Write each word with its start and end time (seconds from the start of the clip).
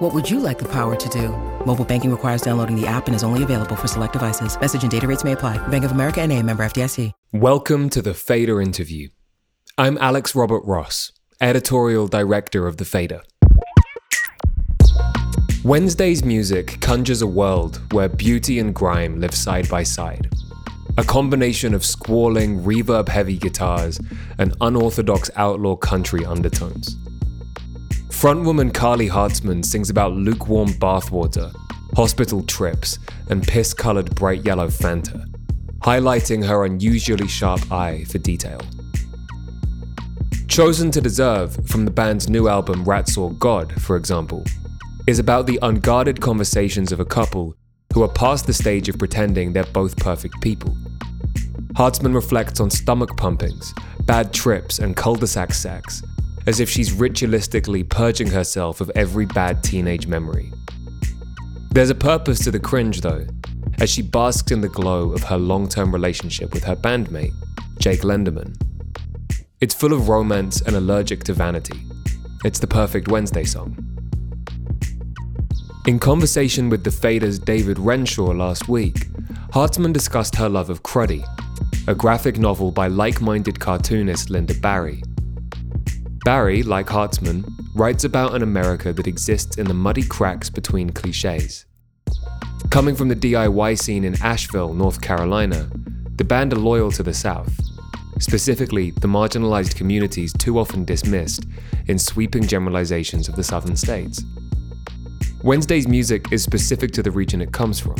What 0.00 0.14
would 0.14 0.30
you 0.30 0.40
like 0.40 0.58
the 0.58 0.68
power 0.72 0.96
to 0.96 1.08
do? 1.10 1.28
Mobile 1.66 1.84
banking 1.84 2.10
requires 2.10 2.40
downloading 2.40 2.74
the 2.74 2.86
app 2.86 3.06
and 3.06 3.14
is 3.14 3.22
only 3.22 3.42
available 3.42 3.76
for 3.76 3.86
select 3.86 4.14
devices. 4.14 4.58
Message 4.58 4.80
and 4.80 4.90
data 4.90 5.06
rates 5.06 5.24
may 5.24 5.32
apply. 5.32 5.58
Bank 5.68 5.84
of 5.84 5.90
America 5.90 6.22
and 6.22 6.32
a 6.32 6.42
member 6.42 6.64
FDIC. 6.64 7.12
Welcome 7.34 7.90
to 7.90 8.00
the 8.00 8.14
Fader 8.14 8.62
interview. 8.62 9.10
I'm 9.76 9.98
Alex 9.98 10.34
Robert 10.34 10.64
Ross, 10.64 11.12
editorial 11.38 12.08
director 12.08 12.66
of 12.66 12.78
The 12.78 12.86
Fader. 12.86 13.20
Wednesday's 15.64 16.24
music 16.24 16.80
conjures 16.80 17.20
a 17.20 17.26
world 17.26 17.82
where 17.92 18.08
beauty 18.08 18.58
and 18.58 18.74
grime 18.74 19.20
live 19.20 19.34
side 19.34 19.68
by 19.68 19.82
side. 19.82 20.30
A 20.96 21.04
combination 21.04 21.74
of 21.74 21.84
squalling, 21.84 22.62
reverb 22.62 23.10
heavy 23.10 23.36
guitars 23.36 24.00
and 24.38 24.56
unorthodox 24.62 25.30
outlaw 25.36 25.76
country 25.76 26.24
undertones. 26.24 26.96
Frontwoman 28.20 28.70
Karly 28.70 29.08
Hartzman 29.08 29.64
sings 29.64 29.88
about 29.88 30.12
lukewarm 30.12 30.68
bathwater, 30.74 31.54
hospital 31.96 32.42
trips, 32.42 32.98
and 33.30 33.42
piss 33.42 33.72
colored 33.72 34.14
bright 34.14 34.44
yellow 34.44 34.66
Fanta, 34.66 35.24
highlighting 35.78 36.44
her 36.44 36.66
unusually 36.66 37.26
sharp 37.26 37.72
eye 37.72 38.04
for 38.04 38.18
detail. 38.18 38.60
Chosen 40.48 40.90
to 40.90 41.00
Deserve 41.00 41.66
from 41.66 41.86
the 41.86 41.90
band's 41.90 42.28
new 42.28 42.46
album 42.46 42.84
Rat 42.84 43.08
Saw 43.08 43.30
God, 43.30 43.80
for 43.80 43.96
example, 43.96 44.44
is 45.06 45.18
about 45.18 45.46
the 45.46 45.58
unguarded 45.62 46.20
conversations 46.20 46.92
of 46.92 47.00
a 47.00 47.06
couple 47.06 47.56
who 47.94 48.02
are 48.02 48.12
past 48.12 48.46
the 48.46 48.52
stage 48.52 48.90
of 48.90 48.98
pretending 48.98 49.54
they're 49.54 49.64
both 49.64 49.96
perfect 49.96 50.38
people. 50.42 50.76
Hartzman 51.72 52.14
reflects 52.14 52.60
on 52.60 52.68
stomach 52.68 53.16
pumpings, 53.16 53.72
bad 54.04 54.34
trips, 54.34 54.78
and 54.78 54.94
cul 54.94 55.14
de 55.14 55.26
sac 55.26 55.54
sex, 55.54 56.02
as 56.46 56.60
if 56.60 56.70
she's 56.70 56.92
ritualistically 56.92 57.88
purging 57.88 58.28
herself 58.28 58.80
of 58.80 58.90
every 58.94 59.26
bad 59.26 59.62
teenage 59.62 60.06
memory. 60.06 60.52
There's 61.70 61.90
a 61.90 61.94
purpose 61.94 62.40
to 62.44 62.50
the 62.50 62.58
cringe, 62.58 63.00
though, 63.00 63.26
as 63.78 63.90
she 63.90 64.02
basks 64.02 64.50
in 64.50 64.60
the 64.60 64.68
glow 64.68 65.12
of 65.12 65.22
her 65.24 65.38
long 65.38 65.68
term 65.68 65.92
relationship 65.92 66.52
with 66.52 66.64
her 66.64 66.76
bandmate, 66.76 67.34
Jake 67.78 68.00
Lenderman. 68.00 68.60
It's 69.60 69.74
full 69.74 69.92
of 69.92 70.08
romance 70.08 70.62
and 70.62 70.74
allergic 70.74 71.24
to 71.24 71.34
vanity. 71.34 71.80
It's 72.44 72.58
the 72.58 72.66
perfect 72.66 73.08
Wednesday 73.08 73.44
song. 73.44 73.76
In 75.86 75.98
conversation 75.98 76.68
with 76.68 76.84
the 76.84 76.90
Fader's 76.90 77.38
David 77.38 77.78
Renshaw 77.78 78.32
last 78.32 78.68
week, 78.68 79.06
Hartzman 79.52 79.92
discussed 79.92 80.36
her 80.36 80.48
love 80.48 80.70
of 80.70 80.82
Cruddy, 80.82 81.24
a 81.86 81.94
graphic 81.94 82.38
novel 82.38 82.70
by 82.70 82.86
like 82.86 83.20
minded 83.20 83.60
cartoonist 83.60 84.28
Lynda 84.28 84.60
Barry. 84.60 85.02
Barry, 86.24 86.62
like 86.62 86.86
Hartzman, 86.86 87.44
writes 87.74 88.04
about 88.04 88.34
an 88.34 88.42
America 88.42 88.92
that 88.92 89.06
exists 89.06 89.56
in 89.56 89.66
the 89.66 89.74
muddy 89.74 90.02
cracks 90.02 90.50
between 90.50 90.90
cliches. 90.90 91.64
Coming 92.70 92.94
from 92.94 93.08
the 93.08 93.16
DIY 93.16 93.78
scene 93.78 94.04
in 94.04 94.20
Asheville, 94.22 94.74
North 94.74 95.00
Carolina, 95.00 95.70
the 96.16 96.24
band 96.24 96.52
are 96.52 96.58
loyal 96.58 96.92
to 96.92 97.02
the 97.02 97.14
South, 97.14 97.50
specifically 98.18 98.90
the 98.90 99.08
marginalized 99.08 99.76
communities 99.76 100.34
too 100.34 100.58
often 100.58 100.84
dismissed 100.84 101.46
in 101.86 101.98
sweeping 101.98 102.46
generalizations 102.46 103.26
of 103.26 103.36
the 103.36 103.42
Southern 103.42 103.76
states. 103.76 104.22
Wednesday's 105.42 105.88
music 105.88 106.30
is 106.32 106.42
specific 106.42 106.92
to 106.92 107.02
the 107.02 107.10
region 107.10 107.40
it 107.40 107.52
comes 107.52 107.80
from, 107.80 107.96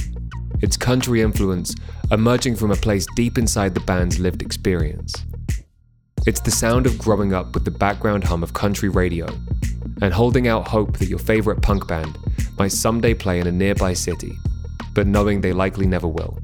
its 0.60 0.76
country 0.76 1.22
influence 1.22 1.74
emerging 2.10 2.54
from 2.54 2.70
a 2.70 2.76
place 2.76 3.06
deep 3.16 3.38
inside 3.38 3.72
the 3.72 3.80
band's 3.80 4.18
lived 4.18 4.42
experience. 4.42 5.24
It's 6.26 6.40
the 6.40 6.50
sound 6.50 6.84
of 6.84 6.98
growing 6.98 7.32
up 7.32 7.54
with 7.54 7.64
the 7.64 7.70
background 7.70 8.24
hum 8.24 8.42
of 8.42 8.52
country 8.52 8.90
radio 8.90 9.26
and 10.02 10.12
holding 10.12 10.48
out 10.48 10.68
hope 10.68 10.98
that 10.98 11.08
your 11.08 11.18
favorite 11.18 11.62
punk 11.62 11.88
band 11.88 12.18
might 12.58 12.72
someday 12.72 13.14
play 13.14 13.40
in 13.40 13.46
a 13.46 13.52
nearby 13.52 13.94
city, 13.94 14.36
but 14.92 15.06
knowing 15.06 15.40
they 15.40 15.54
likely 15.54 15.86
never 15.86 16.06
will. 16.06 16.38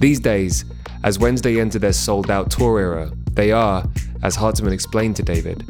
These 0.00 0.18
days, 0.18 0.64
as 1.04 1.20
Wednesday 1.20 1.60
enter 1.60 1.78
their 1.78 1.92
sold 1.92 2.32
out 2.32 2.50
tour 2.50 2.80
era, 2.80 3.12
they 3.32 3.52
are, 3.52 3.88
as 4.24 4.36
Hartzman 4.36 4.72
explained 4.72 5.14
to 5.16 5.22
David, 5.22 5.64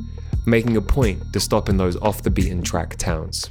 making 0.46 0.78
a 0.78 0.82
point 0.82 1.20
to 1.34 1.40
stop 1.40 1.68
in 1.68 1.76
those 1.76 1.96
off 1.98 2.22
the 2.22 2.30
beaten 2.30 2.62
track 2.62 2.96
towns. 2.96 3.50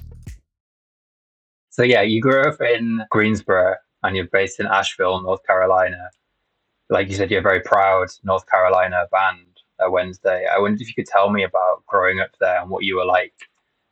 So, 1.69 1.83
yeah, 1.83 2.01
you 2.01 2.21
grew 2.21 2.41
up 2.41 2.59
in 2.59 3.03
Greensboro 3.11 3.75
and 4.01 4.15
you're 4.15 4.27
based 4.33 4.59
in 4.59 4.65
Asheville, 4.65 5.21
North 5.21 5.45
Carolina. 5.45 6.09
Like 6.89 7.09
you 7.09 7.15
said, 7.15 7.29
you're 7.29 7.39
a 7.39 7.43
very 7.43 7.61
proud 7.61 8.07
North 8.23 8.49
Carolina 8.49 9.05
band 9.11 9.45
uh, 9.79 9.89
Wednesday. 9.89 10.45
I 10.53 10.59
wondered 10.59 10.81
if 10.81 10.87
you 10.87 10.93
could 10.95 11.05
tell 11.05 11.29
me 11.29 11.43
about 11.43 11.85
growing 11.85 12.19
up 12.19 12.31
there 12.39 12.61
and 12.61 12.69
what 12.69 12.83
you 12.83 12.97
were 12.97 13.05
like 13.05 13.33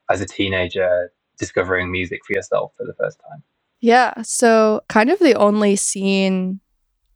as 0.09 0.21
a 0.21 0.25
teenager 0.25 1.11
discovering 1.37 1.91
music 1.91 2.21
for 2.25 2.33
yourself 2.33 2.71
for 2.77 2.85
the 2.85 2.93
first 2.93 3.19
time. 3.29 3.43
Yeah. 3.79 4.21
So, 4.23 4.81
kind 4.89 5.09
of 5.09 5.19
the 5.19 5.35
only 5.35 5.75
scene 5.75 6.59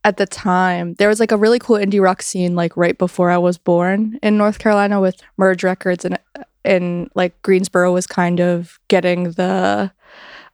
at 0.04 0.18
the 0.18 0.26
time, 0.26 0.96
there 0.96 1.08
was 1.08 1.20
like 1.20 1.32
a 1.32 1.38
really 1.38 1.60
cool 1.60 1.78
indie 1.78 2.02
rock 2.02 2.22
scene 2.22 2.56
like 2.56 2.76
right 2.78 2.98
before 2.98 3.30
I 3.30 3.38
was 3.38 3.58
born 3.58 4.20
in 4.24 4.38
North 4.38 4.60
Carolina 4.60 5.00
with 5.00 5.22
Merge 5.38 5.64
Records 5.64 6.06
and 6.06 6.18
and 6.64 7.10
like 7.16 7.40
Greensboro 7.42 7.92
was 7.92 8.06
kind 8.06 8.40
of 8.40 8.80
getting 8.88 9.32
the 9.32 9.92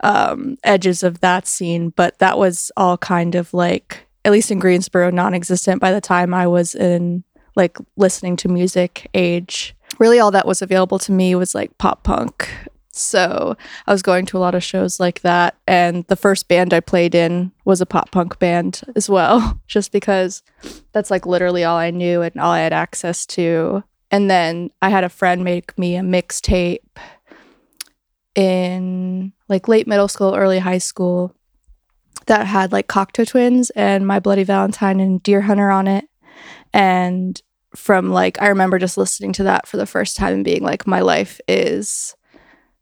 um 0.02 0.58
edges 0.64 1.04
of 1.04 1.20
that 1.22 1.48
scene, 1.48 1.90
but 1.90 2.20
that 2.20 2.38
was 2.38 2.72
all 2.78 2.98
kind 2.98 3.36
of 3.36 3.54
like 3.54 4.07
at 4.28 4.32
least 4.32 4.52
in 4.52 4.60
Greensboro 4.60 5.10
non-existent 5.10 5.82
by 5.82 5.92
the 5.92 6.02
time 6.02 6.34
I 6.34 6.46
was 6.46 6.76
in 6.76 7.24
like 7.56 7.78
listening 7.96 8.36
to 8.38 8.48
music 8.48 9.10
age. 9.14 9.74
Really 9.98 10.20
all 10.20 10.32
that 10.32 10.46
was 10.46 10.62
available 10.62 11.00
to 11.00 11.12
me 11.12 11.34
was 11.34 11.56
like 11.56 11.76
pop 11.78 12.04
punk 12.04 12.50
so 12.92 13.56
I 13.86 13.92
was 13.92 14.02
going 14.02 14.26
to 14.26 14.38
a 14.38 14.40
lot 14.40 14.56
of 14.56 14.64
shows 14.64 15.00
like 15.00 15.22
that. 15.22 15.56
And 15.68 16.06
the 16.08 16.16
first 16.16 16.48
band 16.48 16.74
I 16.74 16.80
played 16.80 17.16
in 17.16 17.52
was 17.64 17.80
a 17.80 17.86
pop 17.86 18.12
punk 18.12 18.40
band 18.40 18.82
as 18.96 19.10
well, 19.10 19.60
just 19.68 19.92
because 19.92 20.44
that's 20.92 21.12
like 21.12 21.26
literally 21.26 21.64
all 21.64 21.78
I 21.78 21.92
knew 21.92 22.22
and 22.22 22.36
all 22.38 22.52
I 22.52 22.60
had 22.60 22.74
access 22.74 23.26
to. 23.28 23.84
And 24.10 24.30
then 24.30 24.72
I 24.82 24.90
had 24.90 25.04
a 25.04 25.10
friend 25.10 25.44
make 25.44 25.78
me 25.78 25.96
a 25.96 26.02
mixtape 26.02 26.80
in 28.36 29.34
like 29.50 29.68
late 29.68 29.88
middle 29.88 30.08
school, 30.08 30.36
early 30.36 30.60
high 30.60 30.78
school 30.78 31.36
that 32.28 32.48
had 32.48 32.72
like 32.72 32.88
Cocteau 32.88 33.28
Twins 33.28 33.70
and 33.72 34.06
My 34.06 34.20
Bloody 34.20 34.44
Valentine 34.44 35.00
and 35.00 35.22
Deerhunter 35.22 35.74
on 35.74 35.88
it. 35.88 36.06
And 36.74 37.42
from 37.76 38.12
like, 38.12 38.42
I 38.42 38.48
remember 38.48 38.80
just 38.80 38.98
listening 38.98 39.34
to 39.34 39.44
that 39.44 39.68
for 39.68 39.78
the 39.78 39.86
first 39.86 40.16
time 40.16 40.34
and 40.34 40.46
being 40.46 40.64
like, 40.64 40.88
my 40.88 41.02
life 41.02 41.40
is 41.48 42.16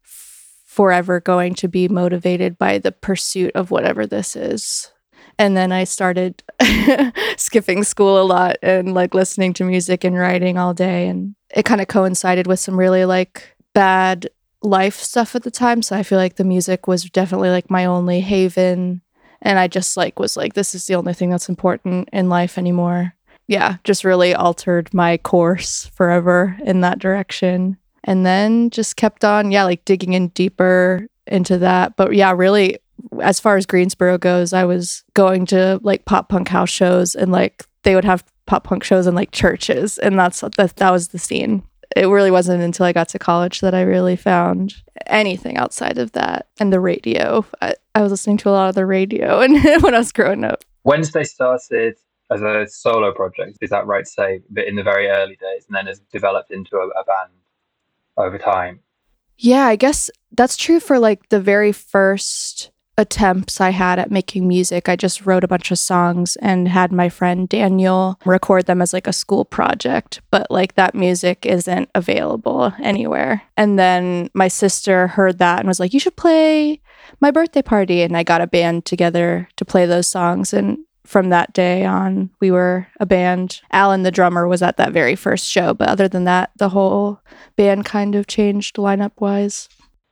forever 0.02 1.20
going 1.20 1.54
to 1.54 1.68
be 1.68 1.88
motivated 1.88 2.58
by 2.58 2.78
the 2.78 2.92
pursuit 2.92 3.50
of 3.54 3.70
whatever 3.70 4.06
this 4.06 4.36
is. 4.36 4.90
And 5.38 5.56
then 5.56 5.72
I 5.72 5.84
started 5.84 6.42
skipping 7.36 7.82
school 7.84 8.20
a 8.20 8.24
lot 8.24 8.56
and 8.62 8.94
like 8.94 9.14
listening 9.14 9.52
to 9.54 9.64
music 9.64 10.04
and 10.04 10.16
writing 10.16 10.58
all 10.58 10.74
day. 10.74 11.08
And 11.08 11.34
it 11.54 11.64
kind 11.64 11.80
of 11.80 11.88
coincided 11.88 12.46
with 12.46 12.60
some 12.60 12.78
really 12.78 13.04
like 13.04 13.54
bad 13.74 14.28
life 14.62 14.96
stuff 14.96 15.34
at 15.34 15.42
the 15.42 15.50
time. 15.50 15.82
So 15.82 15.96
I 15.96 16.02
feel 16.02 16.18
like 16.18 16.36
the 16.36 16.44
music 16.44 16.86
was 16.86 17.04
definitely 17.04 17.50
like 17.50 17.70
my 17.70 17.84
only 17.84 18.20
haven. 18.20 19.02
And 19.42 19.58
I 19.58 19.68
just 19.68 19.96
like 19.96 20.18
was 20.18 20.36
like, 20.36 20.54
this 20.54 20.74
is 20.74 20.86
the 20.86 20.94
only 20.94 21.14
thing 21.14 21.30
that's 21.30 21.48
important 21.48 22.08
in 22.12 22.28
life 22.28 22.58
anymore. 22.58 23.14
Yeah, 23.48 23.76
just 23.84 24.04
really 24.04 24.34
altered 24.34 24.92
my 24.92 25.18
course 25.18 25.86
forever 25.94 26.56
in 26.64 26.80
that 26.80 26.98
direction 26.98 27.76
and 28.06 28.24
then 28.24 28.70
just 28.70 28.96
kept 28.96 29.24
on, 29.24 29.50
yeah, 29.50 29.64
like 29.64 29.84
digging 29.84 30.14
in 30.14 30.28
deeper 30.28 31.06
into 31.26 31.58
that. 31.58 31.96
But 31.96 32.14
yeah, 32.14 32.32
really, 32.32 32.78
as 33.20 33.40
far 33.40 33.56
as 33.56 33.66
Greensboro 33.66 34.18
goes, 34.18 34.52
I 34.52 34.64
was 34.64 35.04
going 35.14 35.46
to 35.46 35.80
like 35.82 36.04
pop 36.04 36.28
punk 36.28 36.48
house 36.48 36.70
shows 36.70 37.14
and 37.14 37.32
like 37.32 37.64
they 37.82 37.94
would 37.94 38.04
have 38.04 38.24
pop 38.46 38.64
punk 38.64 38.84
shows 38.84 39.06
in 39.06 39.14
like 39.14 39.32
churches, 39.32 39.98
and 39.98 40.18
that's 40.18 40.40
that 40.40 40.76
that 40.76 40.90
was 40.90 41.08
the 41.08 41.18
scene. 41.18 41.62
It 41.96 42.08
really 42.08 42.30
wasn't 42.30 42.62
until 42.62 42.84
I 42.84 42.92
got 42.92 43.08
to 43.10 43.18
college 43.18 43.60
that 43.60 43.74
I 43.74 43.80
really 43.80 44.16
found 44.16 44.74
anything 45.06 45.56
outside 45.56 45.96
of 45.96 46.12
that 46.12 46.46
and 46.60 46.70
the 46.70 46.78
radio. 46.78 47.46
I, 47.62 47.74
I 47.94 48.02
was 48.02 48.10
listening 48.10 48.36
to 48.38 48.50
a 48.50 48.52
lot 48.52 48.68
of 48.68 48.74
the 48.74 48.84
radio 48.84 49.40
and 49.42 49.54
when 49.82 49.94
I 49.94 49.98
was 49.98 50.12
growing 50.12 50.44
up. 50.44 50.62
Wednesday 50.84 51.24
started 51.24 51.96
as 52.30 52.42
a 52.42 52.66
solo 52.68 53.12
project, 53.12 53.58
is 53.62 53.70
that 53.70 53.86
right 53.86 54.04
to 54.04 54.10
say? 54.10 54.40
But 54.50 54.66
in 54.66 54.76
the 54.76 54.82
very 54.82 55.08
early 55.08 55.36
days, 55.36 55.64
and 55.66 55.74
then 55.74 55.86
has 55.86 56.00
developed 56.12 56.50
into 56.50 56.76
a, 56.76 56.86
a 56.88 57.04
band 57.04 57.32
over 58.16 58.36
time. 58.36 58.80
Yeah, 59.38 59.66
I 59.66 59.76
guess 59.76 60.10
that's 60.32 60.56
true 60.56 60.80
for 60.80 60.98
like 60.98 61.28
the 61.30 61.40
very 61.40 61.72
first 61.72 62.70
attempts 62.98 63.60
I 63.60 63.70
had 63.70 63.98
at 63.98 64.10
making 64.10 64.48
music. 64.48 64.88
I 64.88 64.96
just 64.96 65.26
wrote 65.26 65.44
a 65.44 65.48
bunch 65.48 65.70
of 65.70 65.78
songs 65.78 66.36
and 66.36 66.68
had 66.68 66.92
my 66.92 67.08
friend 67.08 67.48
Daniel 67.48 68.18
record 68.24 68.66
them 68.66 68.80
as 68.80 68.92
like 68.92 69.06
a 69.06 69.12
school 69.12 69.44
project, 69.44 70.20
but 70.30 70.50
like 70.50 70.74
that 70.74 70.94
music 70.94 71.44
isn't 71.44 71.90
available 71.94 72.72
anywhere. 72.82 73.42
And 73.56 73.78
then 73.78 74.30
my 74.34 74.48
sister 74.48 75.08
heard 75.08 75.38
that 75.38 75.60
and 75.60 75.68
was 75.68 75.80
like, 75.80 75.92
You 75.92 76.00
should 76.00 76.16
play 76.16 76.80
my 77.20 77.30
birthday 77.30 77.62
party. 77.62 78.02
And 78.02 78.16
I 78.16 78.22
got 78.22 78.40
a 78.40 78.46
band 78.46 78.84
together 78.84 79.48
to 79.56 79.64
play 79.64 79.86
those 79.86 80.06
songs. 80.06 80.52
And 80.52 80.78
from 81.04 81.28
that 81.30 81.52
day 81.52 81.84
on, 81.84 82.30
we 82.40 82.50
were 82.50 82.88
a 82.98 83.06
band. 83.06 83.60
Alan, 83.70 84.02
the 84.02 84.10
drummer, 84.10 84.48
was 84.48 84.62
at 84.62 84.76
that 84.78 84.92
very 84.92 85.14
first 85.14 85.46
show. 85.46 85.72
But 85.72 85.88
other 85.88 86.08
than 86.08 86.24
that, 86.24 86.50
the 86.56 86.70
whole 86.70 87.20
band 87.56 87.84
kind 87.84 88.14
of 88.14 88.26
changed 88.26 88.76
lineup 88.76 89.12
wise. 89.18 89.68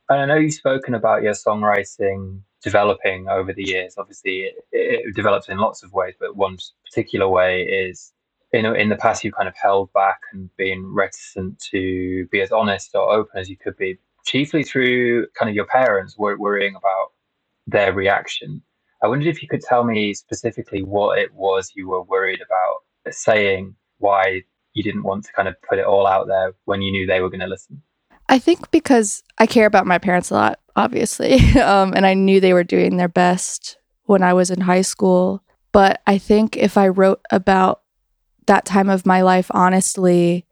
And 0.07 0.21
I 0.21 0.25
know 0.25 0.35
you've 0.35 0.53
spoken 0.53 0.93
about 0.93 1.23
your 1.23 1.33
songwriting 1.33 2.41
developing 2.65 3.29
over 3.29 3.53
the 3.53 3.63
years. 3.63 3.93
Obviously, 3.97 4.39
it, 4.41 4.55
it 4.71 5.15
develops 5.15 5.47
in 5.47 5.59
lots 5.59 5.83
of 5.83 5.93
ways, 5.93 6.15
but 6.19 6.35
one 6.35 6.57
particular 6.83 7.29
way 7.29 7.61
is 7.61 8.11
in, 8.51 8.65
in 8.65 8.89
the 8.89 8.95
past 8.95 9.23
you 9.23 9.31
kind 9.31 9.47
of 9.47 9.55
held 9.55 9.93
back 9.93 10.19
and 10.33 10.49
been 10.57 10.83
reticent 10.91 11.59
to 11.71 12.27
be 12.31 12.41
as 12.41 12.51
honest 12.51 12.89
or 12.95 13.11
open 13.11 13.39
as 13.39 13.49
you 13.49 13.55
could 13.55 13.77
be, 13.77 13.99
chiefly 14.25 14.63
through 14.63 15.27
kind 15.37 15.47
of 15.47 15.55
your 15.55 15.67
parents 15.67 16.17
worrying 16.17 16.75
about 16.75 17.11
their 17.67 17.93
reaction. 17.93 18.63
I 19.03 19.07
wondered 19.07 19.27
if 19.27 19.43
you 19.43 19.47
could 19.47 19.61
tell 19.61 19.83
me 19.83 20.15
specifically 20.15 20.81
what 20.81 21.19
it 21.19 21.31
was 21.35 21.71
you 21.75 21.87
were 21.87 22.01
worried 22.01 22.41
about 22.41 23.13
saying, 23.13 23.75
why 23.99 24.41
you 24.73 24.83
didn't 24.83 25.03
want 25.03 25.25
to 25.25 25.33
kind 25.33 25.47
of 25.47 25.55
put 25.69 25.77
it 25.77 25.85
all 25.85 26.07
out 26.07 26.27
there 26.27 26.53
when 26.65 26.81
you 26.81 26.91
knew 26.91 27.05
they 27.05 27.21
were 27.21 27.29
going 27.29 27.41
to 27.41 27.47
listen. 27.47 27.83
I 28.29 28.39
think 28.39 28.71
because 28.71 29.23
I 29.37 29.45
care 29.45 29.65
about 29.65 29.85
my 29.85 29.97
parents 29.97 30.31
a 30.31 30.35
lot, 30.35 30.59
obviously. 30.75 31.39
Um, 31.61 31.93
and 31.95 32.05
I 32.05 32.13
knew 32.13 32.39
they 32.39 32.53
were 32.53 32.63
doing 32.63 32.97
their 32.97 33.07
best 33.07 33.77
when 34.03 34.21
I 34.21 34.33
was 34.33 34.51
in 34.51 34.61
high 34.61 34.81
school. 34.81 35.43
But 35.71 36.01
I 36.05 36.17
think 36.17 36.57
if 36.57 36.77
I 36.77 36.87
wrote 36.87 37.21
about 37.31 37.81
that 38.45 38.65
time 38.65 38.89
of 38.89 39.05
my 39.05 39.21
life 39.21 39.47
honestly, 39.51 40.45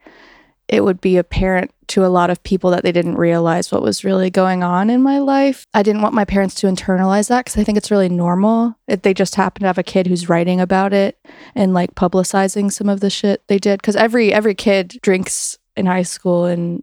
it 0.67 0.83
would 0.83 1.01
be 1.01 1.17
apparent 1.17 1.71
to 1.87 2.05
a 2.05 2.07
lot 2.07 2.29
of 2.29 2.41
people 2.43 2.71
that 2.71 2.83
they 2.83 2.91
didn't 2.91 3.15
realize 3.15 3.71
what 3.71 3.81
was 3.81 4.03
really 4.03 4.29
going 4.29 4.63
on 4.63 4.89
in 4.89 5.03
my 5.03 5.19
life. 5.19 5.67
I 5.73 5.83
didn't 5.83 6.01
want 6.01 6.15
my 6.15 6.25
parents 6.25 6.55
to 6.55 6.67
internalize 6.67 7.27
that 7.29 7.45
because 7.45 7.59
I 7.59 7.63
think 7.63 7.77
it's 7.77 7.91
really 7.91 8.09
normal. 8.09 8.75
If 8.87 9.01
they 9.01 9.13
just 9.13 9.35
happen 9.35 9.61
to 9.61 9.67
have 9.67 9.77
a 9.77 9.83
kid 9.83 10.07
who's 10.07 10.29
writing 10.29 10.61
about 10.61 10.93
it 10.93 11.19
and 11.53 11.73
like 11.73 11.95
publicizing 11.95 12.71
some 12.71 12.89
of 12.89 13.01
the 13.01 13.09
shit 13.09 13.47
they 13.47 13.59
did. 13.59 13.81
Because 13.81 13.95
every 13.95 14.33
every 14.33 14.55
kid 14.55 14.99
drinks 15.01 15.57
in 15.75 15.85
high 15.85 16.03
school 16.03 16.45
and 16.45 16.81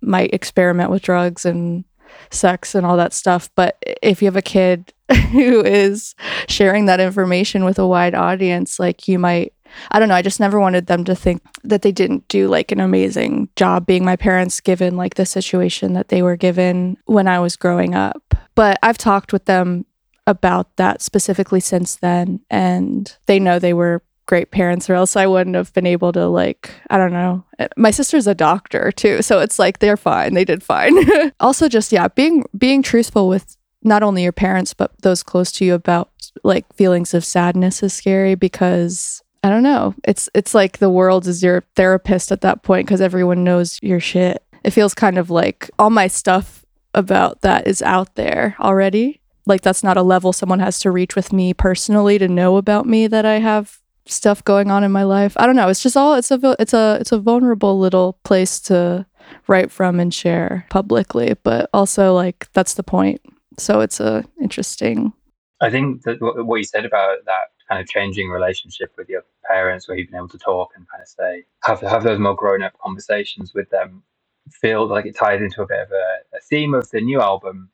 might 0.00 0.32
experiment 0.32 0.90
with 0.90 1.02
drugs 1.02 1.44
and 1.44 1.84
sex 2.30 2.74
and 2.74 2.86
all 2.86 2.96
that 2.96 3.12
stuff. 3.12 3.50
But 3.54 3.82
if 4.02 4.22
you 4.22 4.26
have 4.26 4.36
a 4.36 4.42
kid 4.42 4.92
who 5.32 5.64
is 5.64 6.14
sharing 6.48 6.86
that 6.86 7.00
information 7.00 7.64
with 7.64 7.78
a 7.78 7.86
wide 7.86 8.14
audience, 8.14 8.78
like 8.78 9.08
you 9.08 9.18
might, 9.18 9.52
I 9.90 9.98
don't 9.98 10.08
know, 10.08 10.14
I 10.14 10.22
just 10.22 10.40
never 10.40 10.58
wanted 10.58 10.86
them 10.86 11.04
to 11.04 11.14
think 11.14 11.42
that 11.64 11.82
they 11.82 11.92
didn't 11.92 12.28
do 12.28 12.48
like 12.48 12.72
an 12.72 12.80
amazing 12.80 13.48
job 13.56 13.86
being 13.86 14.04
my 14.04 14.16
parents 14.16 14.60
given 14.60 14.96
like 14.96 15.14
the 15.14 15.26
situation 15.26 15.92
that 15.94 16.08
they 16.08 16.22
were 16.22 16.36
given 16.36 16.96
when 17.06 17.28
I 17.28 17.40
was 17.40 17.56
growing 17.56 17.94
up. 17.94 18.34
But 18.54 18.78
I've 18.82 18.98
talked 18.98 19.32
with 19.32 19.44
them 19.44 19.84
about 20.26 20.76
that 20.76 21.00
specifically 21.00 21.60
since 21.60 21.96
then 21.96 22.40
and 22.50 23.16
they 23.26 23.40
know 23.40 23.58
they 23.58 23.72
were 23.72 24.02
great 24.28 24.52
parents 24.52 24.88
or 24.88 24.94
else 24.94 25.16
I 25.16 25.26
wouldn't 25.26 25.56
have 25.56 25.72
been 25.72 25.86
able 25.86 26.12
to 26.12 26.28
like 26.28 26.70
I 26.90 26.98
don't 26.98 27.12
know. 27.12 27.44
My 27.76 27.90
sister's 27.90 28.28
a 28.28 28.34
doctor 28.34 28.92
too, 28.92 29.22
so 29.22 29.40
it's 29.40 29.58
like 29.58 29.80
they're 29.80 29.96
fine. 29.96 30.34
They 30.34 30.44
did 30.44 30.62
fine. 30.62 30.94
also 31.40 31.68
just 31.68 31.90
yeah, 31.90 32.06
being 32.06 32.44
being 32.56 32.82
truthful 32.82 33.28
with 33.28 33.56
not 33.82 34.02
only 34.02 34.22
your 34.22 34.32
parents 34.32 34.74
but 34.74 34.92
those 35.02 35.22
close 35.24 35.50
to 35.52 35.64
you 35.64 35.74
about 35.74 36.10
like 36.44 36.72
feelings 36.74 37.14
of 37.14 37.24
sadness 37.24 37.82
is 37.82 37.92
scary 37.92 38.36
because 38.36 39.22
I 39.42 39.48
don't 39.48 39.62
know. 39.62 39.94
It's 40.04 40.28
it's 40.34 40.54
like 40.54 40.78
the 40.78 40.90
world 40.90 41.26
is 41.26 41.42
your 41.42 41.64
therapist 41.74 42.30
at 42.30 42.42
that 42.42 42.62
point 42.62 42.86
because 42.86 43.00
everyone 43.00 43.42
knows 43.44 43.80
your 43.82 44.00
shit. 44.00 44.42
It 44.62 44.70
feels 44.70 44.94
kind 44.94 45.18
of 45.18 45.30
like 45.30 45.70
all 45.78 45.90
my 45.90 46.06
stuff 46.06 46.66
about 46.92 47.40
that 47.40 47.66
is 47.66 47.80
out 47.80 48.14
there 48.14 48.56
already. 48.60 49.20
Like 49.46 49.62
that's 49.62 49.82
not 49.82 49.96
a 49.96 50.02
level 50.02 50.34
someone 50.34 50.58
has 50.58 50.78
to 50.80 50.90
reach 50.90 51.16
with 51.16 51.32
me 51.32 51.54
personally 51.54 52.18
to 52.18 52.28
know 52.28 52.58
about 52.58 52.84
me 52.84 53.06
that 53.06 53.24
I 53.24 53.38
have 53.38 53.77
stuff 54.10 54.42
going 54.44 54.70
on 54.70 54.84
in 54.84 54.92
my 54.92 55.04
life. 55.04 55.34
I 55.36 55.46
don't 55.46 55.56
know. 55.56 55.68
It's 55.68 55.82
just 55.82 55.96
all 55.96 56.14
it's 56.14 56.30
a 56.30 56.56
it's 56.58 56.74
a 56.74 56.98
it's 57.00 57.12
a 57.12 57.18
vulnerable 57.18 57.78
little 57.78 58.14
place 58.24 58.60
to 58.60 59.06
write 59.46 59.70
from 59.70 60.00
and 60.00 60.12
share 60.12 60.66
publicly, 60.70 61.34
but 61.42 61.68
also 61.72 62.14
like 62.14 62.48
that's 62.52 62.74
the 62.74 62.82
point. 62.82 63.20
So 63.58 63.80
it's 63.80 64.00
a 64.00 64.24
interesting. 64.40 65.12
I 65.60 65.70
think 65.70 66.02
that 66.02 66.18
what 66.20 66.56
you 66.56 66.64
said 66.64 66.84
about 66.84 67.24
that 67.26 67.48
kind 67.68 67.80
of 67.80 67.88
changing 67.88 68.30
relationship 68.30 68.92
with 68.96 69.08
your 69.08 69.24
parents, 69.44 69.88
where 69.88 69.96
you've 69.96 70.08
been 70.08 70.16
able 70.16 70.28
to 70.28 70.38
talk 70.38 70.70
and 70.76 70.86
kind 70.88 71.02
of 71.02 71.08
say 71.08 71.44
have 71.64 71.80
have 71.80 72.04
those 72.04 72.18
more 72.18 72.36
grown 72.36 72.62
up 72.62 72.78
conversations 72.78 73.52
with 73.54 73.68
them, 73.70 74.02
feels 74.52 74.90
like 74.90 75.06
it 75.06 75.16
ties 75.16 75.40
into 75.40 75.62
a 75.62 75.66
bit 75.66 75.80
of 75.80 75.90
a, 75.90 76.36
a 76.36 76.40
theme 76.40 76.74
of 76.74 76.90
the 76.90 77.00
new 77.00 77.20
album, 77.20 77.70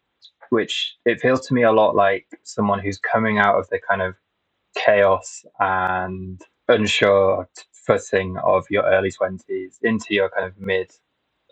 which 0.50 0.96
it 1.04 1.20
feels 1.20 1.46
to 1.46 1.54
me 1.54 1.62
a 1.62 1.72
lot 1.72 1.94
like 1.94 2.26
someone 2.42 2.78
who's 2.78 2.98
coming 2.98 3.38
out 3.38 3.58
of 3.58 3.68
the 3.68 3.78
kind 3.78 4.02
of 4.02 4.14
chaos 4.76 5.44
and 5.60 6.42
unsure 6.68 7.48
footing 7.72 8.36
of 8.44 8.66
your 8.70 8.84
early 8.84 9.10
20s 9.12 9.78
into 9.82 10.14
your 10.14 10.30
kind 10.30 10.46
of 10.46 10.58
mid 10.58 10.90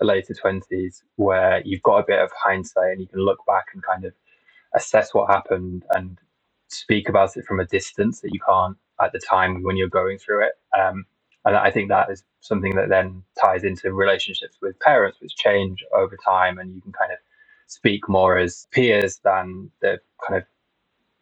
later 0.00 0.34
20s 0.34 1.02
where 1.16 1.62
you've 1.64 1.82
got 1.82 1.98
a 1.98 2.04
bit 2.06 2.20
of 2.20 2.30
hindsight 2.36 2.92
and 2.92 3.00
you 3.02 3.08
can 3.08 3.20
look 3.20 3.40
back 3.46 3.66
and 3.74 3.82
kind 3.84 4.04
of 4.04 4.14
assess 4.76 5.14
what 5.14 5.30
happened 5.30 5.84
and 5.92 6.18
speak 6.68 7.08
about 7.10 7.36
it 7.36 7.46
from 7.46 7.60
a 7.60 7.66
distance 7.66 8.22
that 8.22 8.34
you 8.34 8.40
can't 8.46 8.78
at 9.02 9.12
the 9.12 9.20
time 9.20 9.62
when 9.64 9.76
you're 9.76 9.88
going 9.88 10.18
through 10.18 10.44
it. 10.46 10.54
Um, 10.78 11.06
and 11.46 11.56
i 11.56 11.70
think 11.72 11.88
that 11.90 12.10
is 12.10 12.24
something 12.42 12.76
that 12.76 12.90
then 12.90 13.24
ties 13.40 13.64
into 13.64 13.92
relationships 13.94 14.58
with 14.62 14.78
parents 14.80 15.18
which 15.22 15.36
change 15.36 15.84
over 15.96 16.18
time 16.24 16.58
and 16.58 16.74
you 16.76 16.82
can 16.82 16.92
kind 16.92 17.12
of 17.12 17.18
speak 17.68 18.08
more 18.08 18.38
as 18.38 18.68
peers 18.72 19.20
than 19.24 19.70
the 19.82 20.00
kind 20.28 20.38
of 20.38 20.44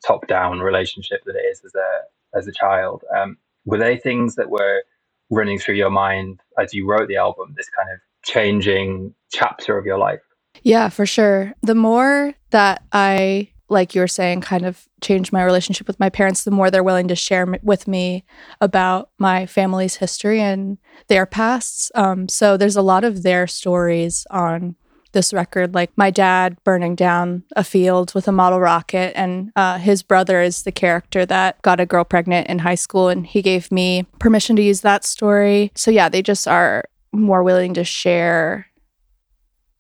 top 0.07 0.27
down 0.27 0.61
relationship 0.61 1.21
that 1.27 1.37
it 1.37 1.47
is 1.47 1.63
as 1.65 1.75
a 1.75 2.39
as 2.39 2.47
a 2.47 2.53
child. 2.53 3.03
Um, 3.17 3.37
were 3.65 3.79
they 3.79 3.97
things 3.97 4.37
that 4.37 4.51
were 4.51 4.83
running 5.31 5.59
through 5.59 5.77
your 5.77 5.91
mind 5.91 6.41
as 6.59 6.75
you 6.75 6.89
wrote 6.89 7.09
the 7.09 7.17
album? 7.17 7.55
This 7.57 7.69
kind 7.69 7.89
of 7.93 8.01
changing 8.25 9.15
chapter 9.33 9.79
of 9.79 9.87
your 9.87 9.99
life. 9.99 10.21
Yeah, 10.63 10.89
for 10.89 11.07
sure. 11.07 11.55
The 11.63 11.75
more 11.75 12.35
that 12.51 12.83
I 12.93 13.51
like 13.69 13.95
you 13.95 14.01
were 14.01 14.09
saying, 14.09 14.41
kind 14.41 14.67
of 14.67 14.89
changed 15.01 15.33
my 15.33 15.45
relationship 15.45 15.87
with 15.87 16.01
my 16.01 16.11
parents, 16.11 16.43
the 16.43 16.51
more 16.51 16.71
they're 16.71 16.83
willing 16.83 17.09
to 17.09 17.15
share 17.15 17.43
m- 17.43 17.61
with 17.63 17.87
me 17.87 18.25
about 18.61 19.11
my 19.19 19.47
family's 19.47 19.97
history 19.97 20.41
and 20.41 20.77
their 21.07 21.25
pasts. 21.25 21.91
Um, 21.95 22.29
so 22.29 22.57
there's 22.57 22.77
a 22.77 22.83
lot 22.83 23.05
of 23.05 23.23
their 23.23 23.47
stories 23.47 24.27
on 24.31 24.75
this 25.13 25.33
record, 25.33 25.75
like 25.75 25.91
my 25.97 26.11
dad 26.11 26.57
burning 26.65 26.95
down 26.95 27.45
a 27.57 27.65
field 27.65 28.15
with 28.15 28.29
a 28.29 28.33
model 28.33 28.61
rocket, 28.61 29.17
and 29.17 29.51
uh, 29.57 29.79
his 29.79 30.03
brother 30.03 30.41
is 30.41 30.63
the 30.63 30.73
character 30.73 31.27
that 31.27 31.61
got 31.63 31.81
a 31.81 31.87
girl 31.87 32.05
pregnant 32.05 32.49
in 32.49 32.61
high 32.61 32.75
school, 32.75 33.09
and 33.09 33.27
he 33.27 33.43
gave 33.43 33.71
me 33.73 34.07
permission 34.19 34.57
to 34.57 34.63
use 34.63 34.83
that 34.83 35.05
story. 35.05 35.73
So, 35.75 35.91
yeah, 35.91 36.09
they 36.09 36.23
just 36.23 36.47
are 36.47 36.85
more 37.13 37.43
willing 37.43 37.75
to 37.75 37.85
share 37.85 38.67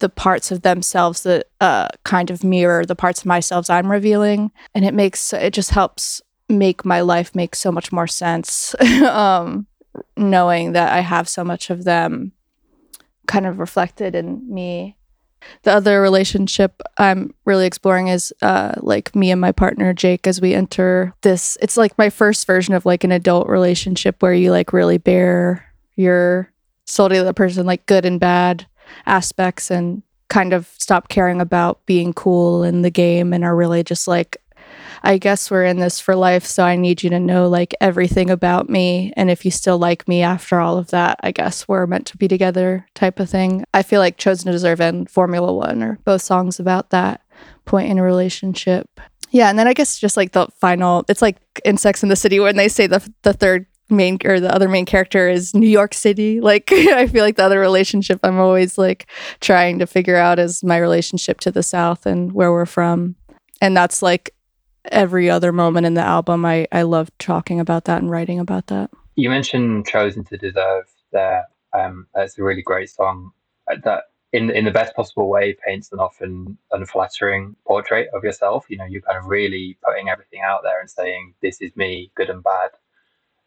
the 0.01 0.09
parts 0.09 0.51
of 0.51 0.63
themselves 0.63 1.23
that 1.23 1.47
uh, 1.61 1.89
kind 2.05 2.31
of 2.31 2.43
mirror 2.43 2.85
the 2.85 2.97
parts 2.97 3.21
of 3.21 3.27
myself 3.27 3.69
I'm 3.69 3.91
revealing. 3.91 4.51
And 4.75 4.85
it 4.85 4.95
makes, 4.95 5.33
it 5.33 5.53
just 5.53 5.71
helps 5.71 6.23
make 6.49 6.85
my 6.85 7.03
life 7.03 7.35
make 7.35 7.55
so 7.55 7.71
much 7.71 7.93
more 7.93 8.07
sense. 8.07 8.75
um, 9.03 9.67
knowing 10.17 10.73
that 10.73 10.93
I 10.93 11.01
have 11.01 11.29
so 11.29 11.45
much 11.45 11.71
of 11.71 11.85
them 11.85 12.33
kind 13.27 13.47
of 13.47 13.59
reflected 13.59 14.15
in 14.15 14.53
me 14.53 14.97
the 15.63 15.73
other 15.73 16.01
relationship 16.01 16.81
I'm 16.99 17.35
really 17.45 17.67
exploring 17.67 18.09
is 18.09 18.33
uh, 18.43 18.75
like 18.79 19.15
me 19.15 19.31
and 19.31 19.41
my 19.41 19.53
partner 19.53 19.93
Jake 19.93 20.27
as 20.27 20.41
we 20.41 20.55
enter 20.55 21.15
this. 21.23 21.57
It's 21.61 21.77
like 21.77 21.97
my 21.99 22.11
first 22.11 22.47
version 22.47 22.75
of 22.75 22.87
like 22.87 23.05
an 23.05 23.13
adult 23.13 23.49
relationship 23.49 24.23
where 24.23 24.35
you 24.35 24.51
like 24.51 24.73
really 24.73 24.99
bare 24.99 25.67
your 25.97 26.51
soul 26.87 27.09
to 27.09 27.15
the 27.15 27.21
other 27.21 27.33
person, 27.33 27.67
like 27.67 27.87
good 27.87 28.05
and 28.05 28.21
bad 28.21 28.67
aspects, 29.07 29.71
and 29.71 30.03
kind 30.29 30.53
of 30.53 30.69
stop 30.79 31.09
caring 31.09 31.41
about 31.41 31.85
being 31.87 32.13
cool 32.13 32.63
in 32.63 32.83
the 32.83 32.91
game 32.91 33.33
and 33.33 33.45
are 33.45 33.57
really 33.57 33.83
just 33.83 34.07
like 34.07 34.37
I 35.03 35.19
guess 35.19 35.51
we're 35.51 35.65
in 35.65 35.79
this 35.79 36.01
for 36.01 36.15
life, 36.15 36.45
so 36.45 36.65
I 36.65 36.77
need 36.77 37.03
you 37.03 37.11
to 37.11 37.21
know 37.21 37.49
like 37.49 37.75
everything 37.81 38.31
about 38.31 38.69
me. 38.69 39.13
And 39.17 39.31
if 39.31 39.45
you 39.45 39.51
still 39.51 39.79
like 39.79 40.07
me 40.07 40.23
after 40.23 40.61
all 40.61 40.77
of 40.77 40.89
that, 40.89 41.19
I 41.23 41.33
guess 41.33 41.67
we're 41.67 41.87
meant 41.87 42.07
to 42.09 42.17
be 42.17 42.29
together 42.29 42.87
type 42.95 43.19
of 43.21 43.31
thing. 43.31 43.65
I 43.73 43.83
feel 43.83 44.01
like 44.01 44.19
Chosen 44.19 44.47
to 44.47 44.53
Deserve 44.53 44.81
and 44.81 45.09
Formula 45.09 45.53
One 45.53 45.83
are 45.83 45.99
both 46.05 46.23
songs 46.23 46.61
about 46.61 46.91
that 46.91 47.23
point 47.65 47.91
in 47.91 47.99
a 47.99 48.03
relationship. 48.03 49.01
Yeah, 49.31 49.49
and 49.49 49.59
then 49.59 49.69
I 49.69 49.75
guess 49.75 49.99
just 49.99 50.17
like 50.17 50.33
the 50.33 50.49
final, 50.61 51.05
it's 51.09 51.23
like 51.23 51.37
in 51.65 51.77
Sex 51.77 52.03
in 52.03 52.09
the 52.09 52.17
City 52.17 52.41
when 52.41 52.57
they 52.57 52.69
say 52.69 52.87
the 52.87 53.09
the 53.23 53.33
third 53.33 53.67
main 53.89 54.19
or 54.25 54.39
the 54.39 54.55
other 54.55 54.69
main 54.69 54.85
character 54.85 55.29
is 55.29 55.55
New 55.55 55.69
York 55.69 55.95
City. 55.95 56.41
Like 56.51 56.73
I 56.73 57.07
feel 57.07 57.25
like 57.25 57.37
the 57.37 57.45
other 57.45 57.61
relationship 57.61 58.21
I'm 58.23 58.39
always 58.39 58.77
like 58.77 59.09
trying 59.41 59.79
to 59.79 59.87
figure 59.87 60.17
out 60.17 60.39
is 60.39 60.65
my 60.65 60.79
relationship 60.79 61.41
to 61.41 61.51
the 61.53 61.63
South 61.63 62.07
and 62.07 62.33
where 62.33 62.53
we're 62.53 62.67
from 62.67 63.17
and 63.61 63.77
that's 63.77 64.03
like 64.03 64.35
every 64.85 65.31
other 65.31 65.53
moment 65.53 65.87
in 65.87 65.95
the 65.95 66.03
album. 66.03 66.45
I 66.45 66.67
I 66.73 66.83
love 66.83 67.11
talking 67.19 67.61
about 67.61 67.85
that 67.85 68.03
and 68.03 68.11
writing 68.11 68.39
about 68.39 68.67
that. 68.69 68.91
You 69.17 69.31
mentioned 69.31 69.87
"Chosen 69.87 70.25
to 70.25 70.37
Deserve" 70.37 70.85
there. 71.13 71.47
Um, 71.73 72.07
that's 72.15 72.39
a 72.39 72.43
really 72.43 72.63
great 72.63 72.91
song. 72.91 73.33
Uh, 73.71 73.77
that 73.85 74.05
in 74.33 74.51
in 74.51 74.65
the 74.65 74.71
best 74.71 74.95
possible 74.95 75.29
way 75.29 75.57
paints 75.67 75.93
an 75.93 75.99
often 75.99 76.57
unflattering 76.73 77.57
portrait 77.67 78.09
of 78.15 78.25
yourself. 78.25 78.67
You 78.69 78.79
know, 78.79 78.85
you're 78.85 79.03
kind 79.03 79.19
of 79.19 79.27
really 79.27 79.79
putting 79.85 80.09
everything 80.09 80.41
out 80.41 80.61
there 80.63 80.81
and 80.81 80.91
saying, 80.91 81.35
"This 81.43 81.61
is 81.61 81.75
me, 81.77 82.11
good 82.15 82.31
and 82.31 82.43
bad." 82.43 82.71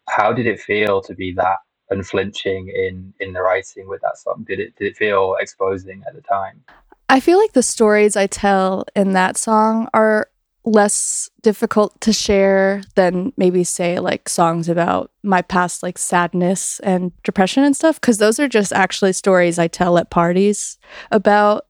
How 0.09 0.33
did 0.33 0.47
it 0.47 0.59
feel 0.59 1.01
to 1.01 1.15
be 1.15 1.33
that 1.33 1.57
unflinching 1.89 2.69
in 2.69 3.13
in 3.19 3.33
the 3.33 3.41
writing 3.41 3.87
with 3.87 4.01
that 4.01 4.17
song? 4.17 4.45
Did 4.47 4.59
it 4.59 4.75
did 4.75 4.87
it 4.87 4.97
feel 4.97 5.35
exposing 5.39 6.03
at 6.07 6.15
the 6.15 6.21
time? 6.21 6.63
I 7.09 7.19
feel 7.19 7.37
like 7.37 7.53
the 7.53 7.63
stories 7.63 8.15
I 8.15 8.27
tell 8.27 8.85
in 8.95 9.13
that 9.13 9.37
song 9.37 9.87
are 9.93 10.29
less 10.65 11.29
difficult 11.41 11.99
to 12.01 12.13
share 12.13 12.81
than 12.95 13.33
maybe 13.35 13.63
say 13.63 13.99
like 13.99 14.29
songs 14.29 14.69
about 14.69 15.11
my 15.21 15.41
past 15.41 15.83
like 15.83 15.97
sadness 15.97 16.79
and 16.81 17.11
depression 17.23 17.63
and 17.63 17.75
stuff 17.75 17.99
because 17.99 18.17
those 18.17 18.39
are 18.39 18.47
just 18.47 18.71
actually 18.71 19.11
stories 19.11 19.59
I 19.59 19.67
tell 19.67 19.97
at 19.97 20.09
parties 20.09 20.77
about 21.11 21.65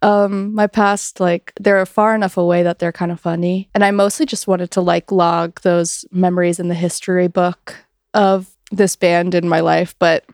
um 0.00 0.54
my 0.54 0.68
past 0.68 1.18
like 1.18 1.52
they're 1.58 1.84
far 1.86 2.14
enough 2.14 2.36
away 2.36 2.62
that 2.62 2.78
they're 2.78 2.92
kind 2.92 3.10
of 3.10 3.18
funny 3.18 3.68
and 3.74 3.84
I 3.84 3.90
mostly 3.90 4.26
just 4.26 4.46
wanted 4.46 4.70
to 4.72 4.80
like 4.80 5.10
log 5.10 5.60
those 5.62 6.04
memories 6.12 6.60
in 6.60 6.68
the 6.68 6.74
history 6.74 7.26
book 7.26 7.76
of 8.14 8.54
this 8.70 8.94
band 8.94 9.34
in 9.34 9.48
my 9.48 9.58
life 9.58 9.96
but 9.98 10.24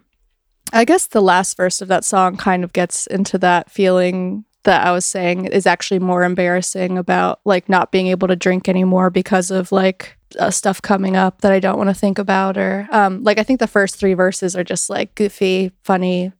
I 0.74 0.84
guess 0.84 1.06
the 1.06 1.22
last 1.22 1.56
verse 1.56 1.80
of 1.80 1.88
that 1.88 2.04
song 2.04 2.36
kind 2.36 2.62
of 2.62 2.74
gets 2.74 3.06
into 3.06 3.38
that 3.38 3.70
feeling 3.70 4.44
that 4.64 4.86
I 4.86 4.92
was 4.92 5.04
saying 5.04 5.46
is 5.46 5.66
actually 5.66 5.98
more 5.98 6.22
embarrassing 6.22 6.96
about 6.98 7.40
like 7.44 7.68
not 7.68 7.90
being 7.90 8.06
able 8.08 8.28
to 8.28 8.36
drink 8.36 8.68
anymore 8.68 9.10
because 9.10 9.50
of 9.50 9.72
like 9.72 10.16
uh, 10.38 10.50
stuff 10.50 10.80
coming 10.80 11.16
up 11.16 11.40
that 11.40 11.52
I 11.52 11.60
don't 11.60 11.78
want 11.78 11.90
to 11.90 11.94
think 11.94 12.18
about 12.18 12.56
or 12.56 12.88
um 12.90 13.22
like 13.22 13.38
I 13.38 13.42
think 13.42 13.60
the 13.60 13.66
first 13.66 13.96
3 13.96 14.14
verses 14.14 14.56
are 14.56 14.64
just 14.64 14.88
like 14.88 15.14
goofy, 15.14 15.72
funny 15.82 16.32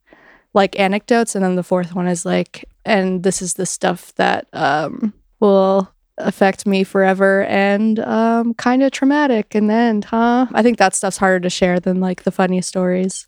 like 0.54 0.78
anecdotes 0.78 1.34
and 1.34 1.44
then 1.44 1.56
the 1.56 1.62
fourth 1.62 1.94
one 1.94 2.06
is 2.06 2.24
like 2.24 2.68
and 2.84 3.22
this 3.22 3.42
is 3.42 3.54
the 3.54 3.66
stuff 3.66 4.14
that 4.14 4.46
um 4.52 5.12
will 5.40 5.90
affect 6.18 6.66
me 6.66 6.84
forever 6.84 7.44
and 7.44 7.98
um 8.00 8.54
kind 8.54 8.82
of 8.82 8.92
traumatic 8.92 9.54
in 9.54 9.66
the 9.66 9.74
end, 9.74 10.04
huh? 10.04 10.46
I 10.52 10.62
think 10.62 10.78
that 10.78 10.94
stuff's 10.94 11.16
harder 11.16 11.40
to 11.40 11.50
share 11.50 11.80
than 11.80 12.00
like 12.00 12.22
the 12.22 12.30
funny 12.30 12.60
stories. 12.60 13.26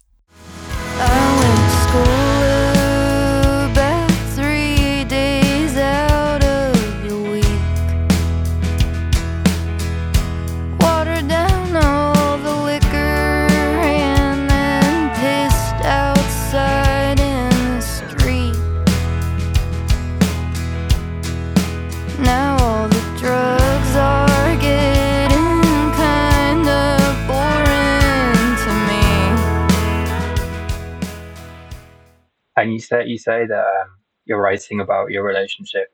And 32.65 32.75
you 32.75 32.81
say 32.81 33.07
you 33.07 33.19
say 33.19 33.47
that 33.47 33.67
um, 33.83 33.91
you're 34.27 34.43
writing 34.43 34.81
about 34.81 35.13
your 35.13 35.25
relationship 35.25 35.89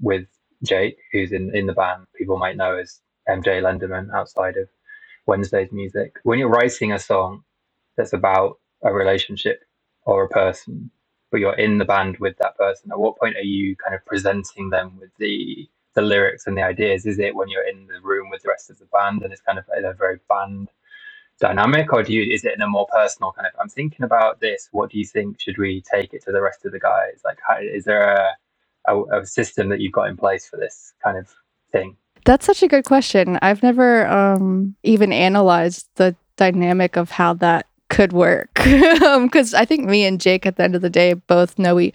with 0.00 0.26
Jake, 0.64 0.98
who's 1.12 1.32
in 1.32 1.56
in 1.56 1.66
the 1.66 1.74
band. 1.74 2.06
People 2.16 2.38
might 2.38 2.58
know 2.58 2.78
as 2.78 3.00
MJ 3.28 3.62
Lenderman 3.62 4.14
outside 4.14 4.58
of 4.58 4.68
Wednesday's 5.26 5.72
music. 5.72 6.16
When 6.24 6.38
you're 6.40 6.50
writing 6.50 6.92
a 6.92 7.00
song 7.00 7.44
that's 7.96 8.14
about 8.14 8.58
a 8.84 8.92
relationship 8.92 9.60
or 10.04 10.24
a 10.24 10.30
person, 10.30 10.90
but 11.32 11.40
you're 11.40 11.54
in 11.58 11.78
the 11.78 11.86
band 11.86 12.18
with 12.18 12.36
that 12.38 12.56
person, 12.58 12.92
at 12.92 13.00
what 13.00 13.18
point 13.18 13.36
are 13.36 13.42
you 13.42 13.76
kind 13.76 13.94
of 13.96 14.06
presenting 14.06 14.70
them 14.70 14.98
with 15.00 15.10
the 15.18 15.68
the 15.96 16.02
lyrics 16.02 16.46
and 16.46 16.58
the 16.58 16.62
ideas? 16.64 17.06
Is 17.06 17.20
it 17.20 17.36
when 17.36 17.50
you're 17.50 17.68
in 17.68 17.86
the 17.88 18.00
room 18.02 18.30
with 18.30 18.42
the 18.42 18.50
rest 18.50 18.70
of 18.70 18.78
the 18.78 18.86
band 18.86 19.22
and 19.24 19.32
it's 19.32 19.42
kind 19.42 19.58
of 19.58 19.66
a 19.76 19.94
very 19.94 20.20
band 20.28 20.70
dynamic 21.40 21.92
or 21.92 22.02
do 22.02 22.12
you 22.12 22.22
is 22.32 22.44
it 22.44 22.54
in 22.54 22.62
a 22.62 22.68
more 22.68 22.86
personal 22.92 23.32
kind 23.32 23.46
of 23.46 23.52
i'm 23.60 23.68
thinking 23.68 24.04
about 24.04 24.40
this 24.40 24.68
what 24.72 24.90
do 24.90 24.98
you 24.98 25.04
think 25.04 25.40
should 25.40 25.58
we 25.58 25.82
take 25.90 26.12
it 26.12 26.22
to 26.24 26.32
the 26.32 26.40
rest 26.40 26.64
of 26.64 26.72
the 26.72 26.80
guys? 26.80 27.20
Like 27.24 27.38
how, 27.46 27.58
is 27.60 27.84
there 27.84 28.14
a, 28.14 28.92
a, 28.92 29.20
a 29.20 29.26
system 29.26 29.68
that 29.70 29.80
you've 29.80 29.92
got 29.92 30.08
in 30.08 30.16
place 30.16 30.48
for 30.48 30.56
this 30.56 30.92
kind 31.02 31.18
of 31.18 31.28
thing? 31.72 31.96
That's 32.24 32.46
such 32.46 32.62
a 32.62 32.68
good 32.68 32.84
question. 32.84 33.38
I've 33.40 33.62
never 33.62 34.06
um, 34.06 34.76
even 34.82 35.12
analyzed 35.12 35.88
the 35.96 36.14
dynamic 36.36 36.96
of 36.96 37.10
how 37.10 37.34
that 37.34 37.66
could 38.00 38.12
work 38.12 38.54
because 38.54 39.54
um, 39.54 39.60
i 39.60 39.64
think 39.64 39.86
me 39.86 40.04
and 40.04 40.20
jake 40.20 40.46
at 40.46 40.56
the 40.56 40.62
end 40.62 40.74
of 40.74 40.80
the 40.80 40.88
day 40.88 41.12
both 41.12 41.58
know 41.58 41.74
we 41.74 41.92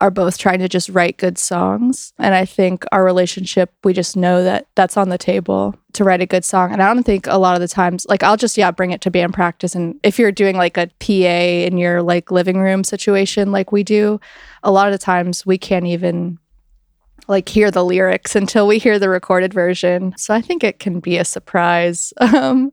are 0.00 0.10
both 0.10 0.38
trying 0.38 0.58
to 0.58 0.68
just 0.68 0.88
write 0.88 1.16
good 1.18 1.38
songs. 1.38 2.12
And 2.18 2.34
I 2.34 2.44
think 2.44 2.84
our 2.92 3.04
relationship, 3.04 3.72
we 3.84 3.92
just 3.92 4.16
know 4.16 4.42
that 4.42 4.66
that's 4.74 4.96
on 4.96 5.08
the 5.08 5.18
table 5.18 5.74
to 5.92 6.04
write 6.04 6.20
a 6.20 6.26
good 6.26 6.44
song. 6.44 6.72
And 6.72 6.82
I 6.82 6.92
don't 6.92 7.04
think 7.04 7.26
a 7.26 7.38
lot 7.38 7.54
of 7.54 7.60
the 7.60 7.68
times, 7.68 8.04
like, 8.08 8.22
I'll 8.22 8.36
just, 8.36 8.58
yeah, 8.58 8.70
bring 8.70 8.90
it 8.90 9.00
to 9.02 9.10
band 9.10 9.34
practice. 9.34 9.74
And 9.74 9.98
if 10.02 10.18
you're 10.18 10.32
doing 10.32 10.56
like 10.56 10.76
a 10.76 10.88
PA 10.98 11.64
in 11.66 11.78
your 11.78 12.02
like 12.02 12.30
living 12.30 12.58
room 12.58 12.82
situation, 12.82 13.52
like 13.52 13.70
we 13.70 13.84
do, 13.84 14.20
a 14.62 14.72
lot 14.72 14.88
of 14.88 14.92
the 14.92 14.98
times 14.98 15.46
we 15.46 15.58
can't 15.58 15.86
even 15.86 16.38
like 17.28 17.48
hear 17.48 17.70
the 17.70 17.84
lyrics 17.84 18.36
until 18.42 18.66
we 18.66 18.78
hear 18.78 18.98
the 18.98 19.08
recorded 19.08 19.54
version. 19.54 20.14
So 20.18 20.34
I 20.34 20.40
think 20.40 20.64
it 20.64 20.80
can 20.80 21.00
be 21.00 21.18
a 21.18 21.24
surprise. 21.24 22.12
Um, 22.34 22.72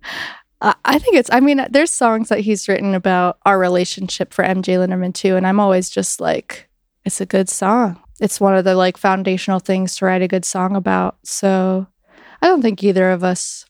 Uh, 0.62 0.74
I 0.86 1.00
think 1.00 1.16
it's, 1.16 1.30
I 1.32 1.40
mean, 1.40 1.66
there's 1.72 1.92
songs 1.92 2.30
that 2.30 2.42
he's 2.42 2.68
written 2.68 2.94
about 2.94 3.40
our 3.46 3.58
relationship 3.58 4.34
for 4.34 4.44
MJ 4.44 4.78
Lenderman 4.78 5.14
too. 5.14 5.36
And 5.36 5.48
I'm 5.48 5.60
always 5.60 5.90
just 5.90 6.22
like, 6.22 6.70
it's 7.04 7.20
a 7.20 7.26
good 7.26 7.50
song. 7.50 8.00
It's 8.20 8.40
one 8.40 8.56
of 8.56 8.64
the 8.64 8.76
like 8.76 8.98
foundational 8.98 9.60
things 9.60 9.96
to 9.98 10.06
write 10.06 10.22
a 10.22 10.28
good 10.28 10.46
song 10.46 10.76
about. 10.76 11.18
So 11.24 11.88
I 12.42 12.48
don't 12.48 12.62
think 12.62 12.84
either 12.84 13.10
of 13.10 13.24
us 13.24 13.66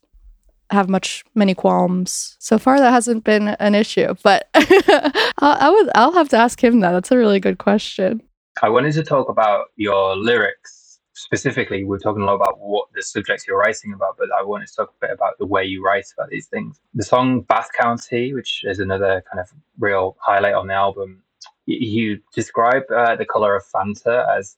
have 0.70 0.90
much 0.90 1.24
many 1.34 1.54
qualms 1.54 2.36
so 2.40 2.58
far. 2.58 2.78
That 2.78 2.92
hasn't 2.92 3.24
been 3.24 3.50
an 3.50 3.76
issue, 3.76 4.14
but 4.24 4.50
I, 4.54 5.32
I 5.40 5.70
would 5.70 5.90
I'll 5.96 6.14
have 6.14 6.30
to 6.30 6.38
ask 6.38 6.62
him 6.62 6.82
that. 6.82 6.92
That's 6.92 7.12
a 7.12 7.18
really 7.18 7.40
good 7.40 7.58
question. 7.58 8.22
I 8.62 8.70
wanted 8.70 8.94
to 8.94 9.04
talk 9.04 9.30
about 9.30 9.68
your 9.76 10.16
lyrics 10.18 10.81
specifically. 11.22 11.84
We're 11.84 12.00
talking 12.00 12.24
a 12.24 12.26
lot 12.26 12.36
about 12.36 12.60
what 12.60 12.88
the 12.94 13.04
subjects 13.04 13.46
you're 13.48 13.58
writing 13.58 13.94
about, 13.94 14.18
but 14.18 14.30
I 14.38 14.44
wanted 14.44 14.68
to 14.68 14.76
talk 14.76 14.90
a 14.90 15.06
bit 15.06 15.12
about 15.12 15.38
the 15.38 15.46
way 15.46 15.64
you 15.64 15.84
write 15.84 16.06
about 16.18 16.30
these 16.30 16.48
things. 16.48 16.80
The 16.94 17.04
song 17.04 17.42
Bath 17.42 17.70
County, 17.80 18.34
which 18.34 18.64
is 18.64 18.80
another 18.80 19.24
kind 19.32 19.40
of 19.40 19.52
real 19.80 20.18
highlight 20.20 20.56
on 20.56 20.68
the 20.68 20.74
album, 20.74 21.24
you 21.66 22.20
describe 22.34 22.84
uh, 22.94 23.16
the 23.16 23.26
color 23.26 23.56
of 23.56 23.64
Fanta 23.64 24.26
as 24.38 24.58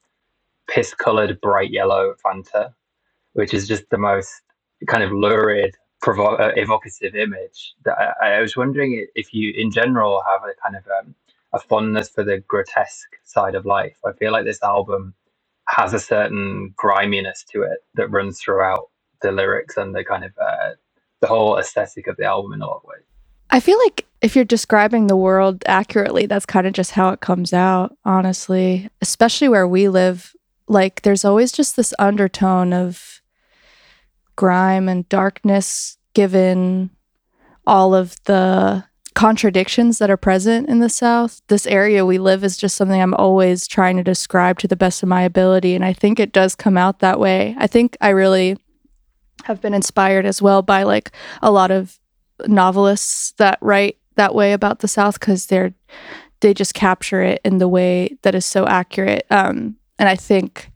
piss 0.68 0.94
colored 0.94 1.40
bright 1.42 1.70
yellow 1.70 2.16
Fanta, 2.26 2.74
which 3.34 3.54
is 3.54 3.68
just 3.68 3.90
the 3.90 3.98
most 3.98 4.42
kind 4.88 5.04
of 5.04 5.12
lurid, 5.12 5.76
provo- 6.02 6.38
uh, 6.38 6.52
evocative 6.56 7.16
image. 7.16 7.76
That 7.84 7.98
I, 8.22 8.36
I, 8.36 8.42
was 8.42 8.56
wondering 8.56 9.06
if 9.16 9.34
you, 9.34 9.54
in 9.56 9.70
general, 9.70 10.24
have 10.30 10.42
a 10.44 10.54
kind 10.64 10.76
of 10.78 10.84
um, 11.00 11.16
a 11.54 11.60
fondness 11.60 12.10
for 12.10 12.24
the 12.24 12.40
grotesque 12.40 13.18
side 13.24 13.54
of 13.54 13.66
life. 13.66 13.98
I 14.06 14.14
feel 14.14 14.32
like 14.32 14.46
this 14.46 14.64
album 14.64 15.14
has 15.68 15.94
a 15.94 16.00
certain 16.00 16.74
griminess 16.76 17.44
to 17.52 17.64
it 17.64 17.80
that 17.96 18.10
runs 18.10 18.40
throughout 18.40 18.90
the 19.22 19.32
lyrics 19.32 19.78
and 19.78 19.96
the 19.96 20.04
kind 20.04 20.24
of 20.24 20.32
uh, 20.42 20.72
the 21.22 21.28
whole 21.28 21.58
aesthetic 21.58 22.08
of 22.08 22.18
the 22.18 22.26
album 22.26 22.54
in 22.54 22.62
a 22.62 22.66
lot 22.66 22.78
of 22.78 22.84
ways. 22.84 23.04
I 23.50 23.60
feel 23.60 23.78
like 23.80 24.06
if 24.22 24.36
you're 24.36 24.46
describing 24.46 25.08
the 25.08 25.16
world 25.16 25.64
accurately, 25.68 26.26
that's 26.26 26.46
kind 26.46 26.66
of 26.66 26.74
just 26.74 26.92
how 26.92 27.10
it 27.10 27.22
comes 27.22 27.54
out, 27.54 27.96
honestly. 28.04 28.90
Especially 29.02 29.48
where 29.48 29.68
we 29.68 29.90
live, 29.90 30.34
like 30.68 31.02
there's 31.04 31.24
always 31.24 31.52
just 31.52 31.76
this 31.76 31.94
undertone 32.00 32.74
of 32.74 33.22
grime 34.36 34.90
and 34.90 35.08
darkness 35.08 35.98
given 36.14 36.90
all 37.66 37.94
of 37.94 38.16
the 38.26 38.84
contradictions 39.16 39.98
that 40.00 40.10
are 40.10 40.18
present 40.18 40.68
in 40.70 40.80
the 40.80 40.90
South. 40.90 41.42
This 41.48 41.68
area 41.68 42.06
we 42.06 42.18
live 42.18 42.44
is 42.44 42.58
just 42.58 42.76
something 42.76 43.02
I'm 43.02 43.14
always 43.14 43.68
trying 43.68 43.98
to 43.98 44.04
describe 44.04 44.60
to 44.60 44.68
the 44.68 44.76
best 44.76 45.04
of 45.04 45.10
my 45.10 45.22
ability. 45.22 45.76
And 45.76 45.86
I 45.86 45.94
think 45.94 46.20
it 46.20 46.32
does 46.32 46.56
come 46.56 46.78
out 46.78 47.00
that 47.00 47.20
way. 47.20 47.56
I 47.58 47.68
think 47.68 47.98
I 48.02 48.10
really 48.10 48.58
have 49.46 49.62
been 49.62 49.74
inspired 49.74 50.26
as 50.26 50.42
well 50.42 50.62
by 50.62 50.84
like 50.84 51.12
a 51.42 51.52
lot 51.52 51.72
of 51.72 52.00
novelists 52.48 53.34
that 53.38 53.58
write 53.62 53.98
that 54.16 54.36
way 54.36 54.54
about 54.54 54.80
the 54.80 54.88
South 54.88 55.20
because 55.20 55.48
they're 55.48 55.74
they 56.42 56.54
just 56.54 56.74
capture 56.74 57.22
it 57.22 57.40
in 57.46 57.58
the 57.58 57.70
way 57.70 58.18
that 58.24 58.36
is 58.36 58.46
so 58.46 58.68
accurate. 58.68 59.26
Um, 59.30 59.78
and 59.98 60.10
I 60.10 60.18
think 60.18 60.72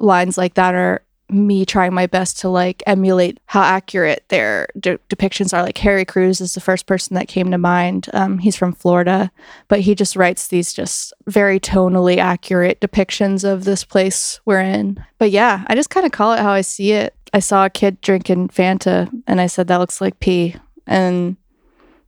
lines 0.00 0.38
like 0.38 0.54
that 0.54 0.74
are 0.74 1.02
me 1.30 1.64
trying 1.64 1.92
my 1.92 2.06
best 2.06 2.38
to 2.40 2.48
like 2.48 2.82
emulate 2.86 3.38
how 3.46 3.62
accurate 3.62 4.24
their 4.28 4.68
de- 4.78 4.98
depictions 5.10 5.52
are. 5.52 5.62
Like 5.62 5.78
Harry 5.78 6.04
Crews 6.04 6.40
is 6.40 6.54
the 6.54 6.60
first 6.60 6.86
person 6.86 7.14
that 7.14 7.28
came 7.28 7.50
to 7.50 7.58
mind. 7.58 8.08
Um, 8.12 8.38
he's 8.38 8.56
from 8.56 8.72
Florida, 8.72 9.30
but 9.68 9.80
he 9.80 9.94
just 9.94 10.16
writes 10.16 10.48
these 10.48 10.72
just 10.72 11.12
very 11.26 11.60
tonally 11.60 12.16
accurate 12.16 12.80
depictions 12.80 13.44
of 13.44 13.64
this 13.64 13.84
place 13.84 14.40
we're 14.44 14.60
in. 14.60 15.04
But 15.18 15.30
yeah, 15.30 15.64
I 15.66 15.74
just 15.74 15.90
kind 15.90 16.06
of 16.06 16.12
call 16.12 16.32
it 16.32 16.40
how 16.40 16.52
I 16.52 16.62
see 16.62 16.92
it. 16.92 17.14
I 17.34 17.40
saw 17.40 17.66
a 17.66 17.70
kid 17.70 18.00
drinking 18.00 18.48
Fanta 18.48 19.10
and 19.26 19.40
I 19.40 19.46
said, 19.46 19.68
that 19.68 19.78
looks 19.78 20.00
like 20.00 20.20
pee. 20.20 20.56
And 20.86 21.36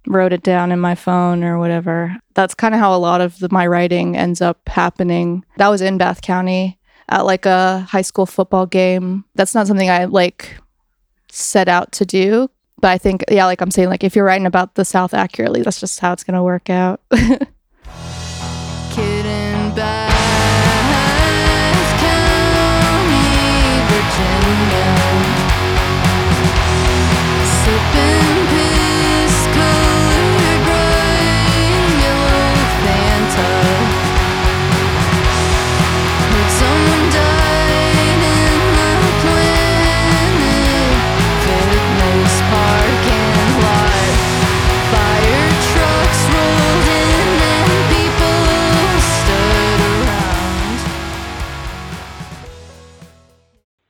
wrote 0.07 0.33
it 0.33 0.43
down 0.43 0.73
in 0.73 0.81
my 0.81 0.95
phone 0.95 1.45
or 1.45 1.59
whatever. 1.59 2.17
That's 2.35 2.55
kind 2.55 2.75
of 2.75 2.81
how 2.81 2.95
a 2.95 2.99
lot 2.99 3.21
of 3.21 3.39
the, 3.39 3.49
my 3.50 3.67
writing 3.67 4.17
ends 4.17 4.41
up 4.41 4.69
happening. 4.69 5.45
That 5.59 5.69
was 5.69 5.83
in 5.83 5.99
Bath 5.99 6.23
County 6.23 6.79
at 7.11 7.26
like 7.26 7.45
a 7.45 7.81
high 7.81 8.02
school 8.02 8.26
football 8.26 8.67
game. 8.67 9.25
That's 9.35 9.55
not 9.55 9.67
something 9.67 9.90
I 9.90 10.05
like 10.07 10.57
set 11.31 11.69
out 11.69 11.93
to 11.93 12.07
do. 12.07 12.49
But 12.81 12.93
I 12.93 12.99
think, 12.99 13.25
yeah, 13.31 13.45
like 13.45 13.61
I'm 13.61 13.71
saying, 13.71 13.90
like 13.90 14.05
if 14.05 14.17
you're 14.17 14.25
writing 14.25 14.47
about 14.47 14.76
the 14.76 14.87
South 14.87 15.12
accurately, 15.12 15.61
that's 15.62 15.81
just 15.81 16.00
how 16.00 16.14
it's 16.14 16.25
going 16.25 16.37
to 16.37 16.43
work 16.43 16.71
out. 16.71 17.02
Kid 17.11 17.47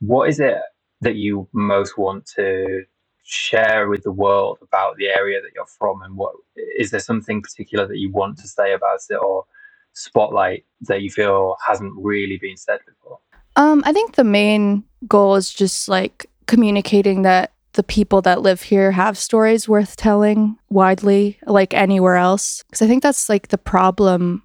what 0.01 0.29
is 0.29 0.39
it 0.39 0.57
that 1.01 1.15
you 1.15 1.47
most 1.53 1.97
want 1.97 2.25
to 2.35 2.83
share 3.23 3.87
with 3.87 4.03
the 4.03 4.11
world 4.11 4.57
about 4.61 4.97
the 4.97 5.07
area 5.07 5.41
that 5.41 5.51
you're 5.55 5.65
from? 5.65 6.01
And 6.01 6.17
what 6.17 6.33
is 6.77 6.91
there 6.91 6.99
something 6.99 7.41
particular 7.41 7.87
that 7.87 7.97
you 7.97 8.11
want 8.11 8.37
to 8.39 8.47
say 8.47 8.73
about 8.73 8.99
it 9.09 9.15
or 9.15 9.45
spotlight 9.93 10.65
that 10.81 11.01
you 11.01 11.09
feel 11.09 11.55
hasn't 11.65 11.93
really 11.97 12.37
been 12.37 12.57
said 12.57 12.79
before? 12.85 13.19
Um 13.55 13.83
i 13.85 13.93
think 13.93 14.15
the 14.15 14.23
main 14.23 14.83
goal 15.07 15.35
is 15.35 15.53
just 15.53 15.87
like 15.87 16.29
communicating 16.47 17.21
that 17.23 17.51
the 17.73 17.83
people 17.83 18.21
that 18.21 18.41
live 18.41 18.61
here 18.61 18.91
have 18.91 19.17
stories 19.17 19.67
worth 19.69 19.95
telling 19.95 20.57
widely 20.69 21.39
like 21.45 21.73
anywhere 21.73 22.15
else. 22.15 22.63
Because 22.63 22.81
i 22.81 22.87
think 22.87 23.03
that's 23.03 23.29
like 23.29 23.49
the 23.49 23.57
problem 23.57 24.43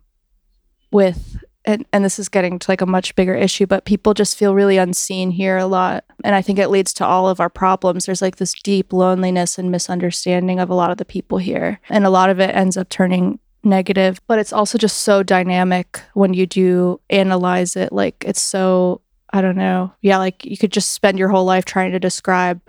with 0.90 1.38
and, 1.66 1.84
and 1.92 2.04
this 2.04 2.18
is 2.18 2.28
getting 2.28 2.58
to 2.60 2.70
like 2.70 2.80
a 2.80 2.86
much 2.86 3.14
bigger 3.16 3.34
issue, 3.34 3.66
but 3.66 3.84
people 3.84 4.14
just 4.14 4.38
feel 4.38 4.54
really 4.54 4.76
unseen 4.76 5.32
here 5.32 5.56
a 5.56 5.66
lot. 5.66 6.04
And 6.22 6.34
I 6.34 6.40
think 6.40 6.58
it 6.58 6.68
leads 6.68 6.94
to 6.94 7.04
all 7.04 7.28
of 7.28 7.40
our 7.40 7.50
problems. 7.50 8.06
There's 8.06 8.22
like 8.22 8.36
this 8.36 8.54
deep 8.62 8.92
loneliness 8.92 9.58
and 9.58 9.70
misunderstanding 9.70 10.60
of 10.60 10.70
a 10.70 10.74
lot 10.74 10.92
of 10.92 10.98
the 10.98 11.04
people 11.04 11.38
here. 11.38 11.80
And 11.88 12.06
a 12.06 12.10
lot 12.10 12.30
of 12.30 12.38
it 12.38 12.54
ends 12.54 12.76
up 12.76 12.88
turning 12.88 13.40
negative, 13.64 14.20
but 14.28 14.38
it's 14.38 14.52
also 14.52 14.78
just 14.78 14.98
so 14.98 15.24
dynamic 15.24 16.00
when 16.14 16.34
you 16.34 16.46
do 16.46 17.00
analyze 17.10 17.74
it. 17.74 17.92
Like 17.92 18.24
it's 18.26 18.40
so, 18.40 19.00
I 19.32 19.42
don't 19.42 19.56
know. 19.56 19.92
Yeah, 20.02 20.18
like 20.18 20.44
you 20.44 20.56
could 20.56 20.72
just 20.72 20.92
spend 20.92 21.18
your 21.18 21.28
whole 21.28 21.44
life 21.44 21.64
trying 21.64 21.90
to 21.90 21.98
describe 21.98 22.60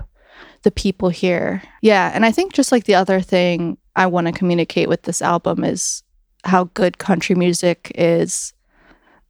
the 0.64 0.72
people 0.72 1.10
here. 1.10 1.62
Yeah. 1.84 2.12
And 2.14 2.26
I 2.26 2.32
think 2.32 2.54
just 2.54 2.72
like 2.72 2.86
the 2.86 2.96
other 2.96 3.22
thing 3.22 3.78
I 3.96 4.08
want 4.08 4.26
to 4.26 4.34
communicate 4.34 4.90
with 4.90 5.04
this 5.04 5.22
album 5.22 5.64
is 5.64 6.04
how 6.44 6.66
good 6.74 6.98
country 6.98 7.36
music 7.36 7.92
is 7.96 8.54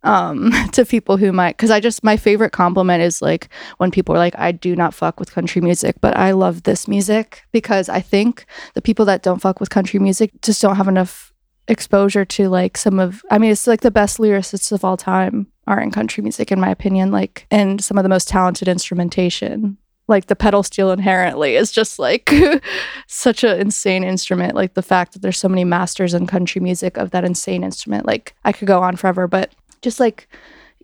um 0.08 0.52
to 0.72 0.86
people 0.86 1.18
who 1.18 1.32
might 1.32 1.56
because 1.58 1.70
i 1.70 1.80
just 1.80 2.04
my 2.04 2.18
favorite 2.18 2.52
compliment 2.52 3.04
is 3.04 3.22
like 3.22 3.50
when 3.78 3.92
people 3.92 4.16
are 4.16 4.20
like 4.20 4.38
i 4.40 4.52
do 4.52 4.76
not 4.76 4.94
fuck 4.94 5.20
with 5.20 5.34
country 5.34 5.62
music 5.62 5.96
but 6.02 6.16
i 6.18 6.32
love 6.32 6.64
this 6.64 6.88
music 6.88 7.44
because 7.52 7.90
i 7.90 8.00
think 8.00 8.46
the 8.74 8.82
people 8.82 9.06
that 9.06 9.22
don't 9.22 9.42
fuck 9.42 9.60
with 9.60 9.70
country 9.70 10.00
music 10.00 10.32
just 10.42 10.62
don't 10.62 10.78
have 10.78 10.88
enough 10.88 11.34
exposure 11.68 12.24
to 12.24 12.48
like 12.48 12.78
some 12.78 13.00
of 13.00 13.24
i 13.30 13.38
mean 13.38 13.52
it's 13.52 13.68
like 13.68 13.82
the 13.82 13.92
best 13.92 14.18
lyricists 14.18 14.72
of 14.72 14.86
all 14.86 14.98
time 14.98 15.48
are 15.68 15.82
in 15.82 15.92
country 15.92 16.22
music 16.22 16.52
in 16.52 16.60
my 16.60 16.70
opinion 16.70 17.12
like 17.12 17.46
and 17.52 17.84
some 17.84 17.98
of 17.98 18.04
the 18.04 18.10
most 18.10 18.28
talented 18.28 18.70
instrumentation 18.70 19.78
like 20.08 20.28
the 20.28 20.36
pedal 20.38 20.64
steel 20.64 20.92
inherently 20.92 21.58
is 21.58 21.70
just 21.70 22.00
like 22.00 22.34
such 23.08 23.44
an 23.44 23.60
insane 23.60 24.06
instrument 24.06 24.56
like 24.56 24.76
the 24.76 24.82
fact 24.82 25.12
that 25.12 25.22
there's 25.22 25.38
so 25.38 25.50
many 25.50 25.66
masters 25.66 26.14
in 26.14 26.26
country 26.26 26.62
music 26.62 26.96
of 26.96 27.12
that 27.12 27.26
insane 27.26 27.66
instrument 27.66 28.06
like 28.06 28.34
i 28.46 28.54
could 28.54 28.68
go 28.68 28.82
on 28.82 28.96
forever 28.96 29.28
but 29.28 29.52
just 29.82 30.00
like 30.00 30.28